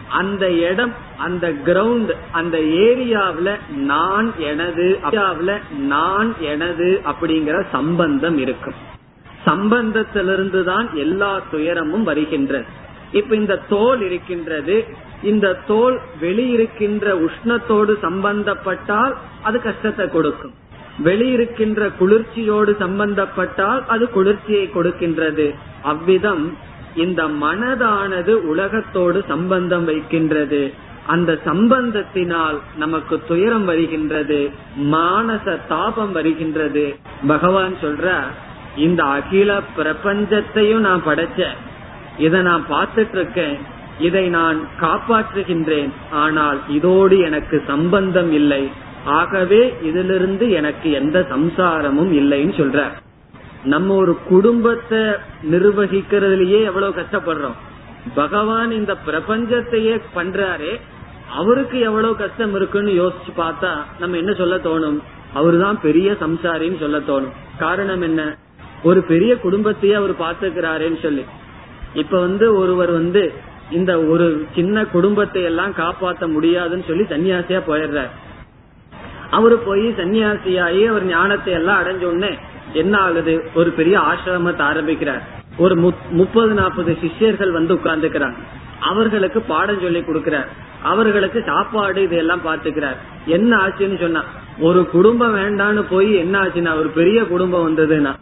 [0.09, 4.99] அந்த இடம் அந்த கிரவுண்ட் அந்த ஏரியாவில நான் எனது
[5.77, 8.91] நான் எனது அப்படிங்கிற சம்பந்தம் இருக்கும்.
[9.45, 12.81] சம்பந்தத்திலிருந்து தான் எல்லா துயரமும் வருகின்றது
[13.11, 14.75] இப்ப இந்த தோல் இருக்கின்றது.
[15.21, 20.53] இந்த தோல் வெளியிருக்கின்ற உஷ்ணத்தோடு சம்பந்தப்பட்டால் அது கஷ்டத்தை கொடுக்கும்.
[21.03, 25.47] வெளியிருக்கின்ற குளிர்ச்சியோடு சம்பந்தப்பட்டால் அது குளிர்ச்சியை கொடுக்கின்றது.
[25.81, 26.57] அவ்விதம்
[26.95, 30.73] இந்த மனதானது உலகத்தோடு சம்பந்தம் வைக்கின்றது.
[31.07, 34.39] அந்த சம்பந்தத்தினால் நமக்கு துயரம் வருகின்றது.
[34.91, 36.95] மானச தாபம் வருகின்றது.
[37.27, 38.07] பகவான் சொல்ற
[38.77, 41.57] இந்த அகில பிரபஞ்சத்தையும் நான் படைச்சேன்
[42.17, 43.57] இதை நான் பார்த்துட்டு இருக்கேன்
[43.99, 45.89] இதை நான் காப்பாற்றுகின்றேன்.
[46.11, 48.69] ஆனால் இதோடு எனக்கு சம்பந்தம் இல்லை.
[49.05, 52.91] ஆகவே இதிலிருந்து எனக்கு எந்த சம்சாரமும் இல்லைன்னு சொல்ற
[53.63, 54.99] நம்ம ஒரு குடும்பத்தை
[55.51, 57.55] நிர்வகிக்கிறதுலயே எவ்வளவு கஷ்டப்படுறோம்.
[58.15, 60.79] பகவான் இந்த பிரபஞ்சத்தையே பண்றாரே.
[61.29, 63.69] அவருக்கு எவ்வளவு கஷ்டம் இருக்குன்னு யோசிச்சு பார்த்தா
[63.99, 64.99] நம்ம என்ன சொல்ல தோணும்?
[65.35, 67.31] அவருதான் பெரிய சம்சாரின்னு சொல்ல தோணும்.
[67.57, 68.37] காரணம் என்ன?
[68.83, 71.23] ஒரு பெரிய குடும்பத்தையே அவர் பாத்துக்கிறாருன்னு சொல்லி.
[71.93, 73.23] இப்ப வந்து ஒருவர் வந்து
[73.71, 74.25] இந்த ஒரு
[74.55, 78.11] சின்ன குடும்பத்தை எல்லாம் காப்பாற்ற முடியாதுன்னு சொல்லி சன்னியாசியா போயிடுறார்.
[79.29, 82.31] அவரு போய் சன்னியாசியாயி அவர் ஞானத்தை எல்லாம் அடைஞ்ச உடனே
[82.81, 83.33] என்ன ஆகுது?
[83.53, 85.23] ஒரு பெரிய ஆசிரமத்தை ஆரம்பிக்கிறார்.
[85.57, 85.75] ஒரு
[86.09, 88.39] முப்பது நாற்பது சிஷ்யர்கள் வந்து உட்கார்ந்துக்கிறாங்க
[88.91, 90.49] அவர்களுக்கு பாடம் சொல்லி கொடுக்கிறார்.
[90.91, 94.21] அவர்களுக்கு சாப்பாடு இதெல்லாம் பாத்துக்கிறார் என்ன ஆச்சுன்னு சொன்னா
[94.59, 98.13] ஒரு குடும்பம் வேண்டான்னு போய் என்ன ஆச்சுன்னா ஒரு பெரிய குடும்பம் வந்ததுன்னா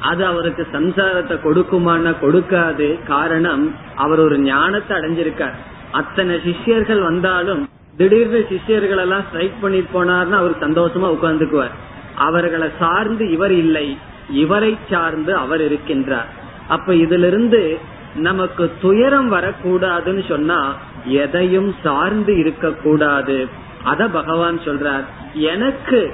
[0.00, 3.04] அது அவருக்கு சம்சாரத்தை கொடுக்குமான கொடுக்காது.
[3.06, 5.56] காரணம் அவர் ஒரு ஞானத்தை அடைஞ்சிருக்கார்.
[5.90, 11.74] அத்தனை சிஷ்யர்கள் வந்தாலும் திடீர்னு சிஷ்யர்கள் எல்லாம் ஸ்ட்ரைக் பண்ணிட்டு போனார்னு அவர் சந்தோஷமா உட்கார்ந்துக்குவார்.
[12.14, 13.98] அவர்களை சார்ந்து இவர் இல்லை.
[14.30, 16.30] இவரை சார்ந்து அவர் இருக்கின்றார்.
[16.68, 17.78] அப்ப இதுல இருந்து
[18.14, 20.74] நமக்கு துயரம் வரக்கூடாதுன்னு சொன்னா
[21.04, 23.46] எதையும் சார்ந்து இருக்க கூடாது
[23.84, 25.04] அத பகவான் சொல்றார்.
[25.34, 26.12] எனக்கு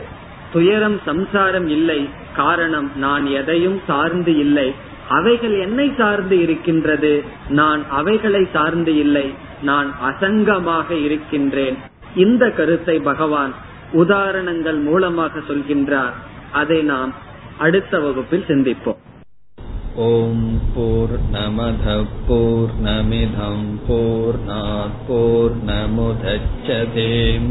[0.52, 2.08] துயரம் சம்சாரம் இல்லை.
[2.36, 4.72] காரணம் நான் எதையும் சார்ந்து இல்லை.
[5.08, 7.22] அவைகள் என்னை சார்ந்து இருக்கின்றது?
[7.48, 9.26] நான் அவைகளை சார்ந்து இல்லை.
[9.62, 11.76] நான் அசங்கமாக இருக்கின்றேன்.
[12.16, 13.54] இந்த கருத்தை பகவான்
[13.92, 16.14] உதாரணங்கள் மூலமாக சொல்கின்றார்.
[16.52, 17.14] அதை நாம்
[17.58, 19.00] அடுத்த வகுப்பில் சிந்திப்போம்.
[19.96, 23.66] ஓம் போர் நமத போர் நமிதம்
[25.06, 27.50] போர் நமுதச்சதேம்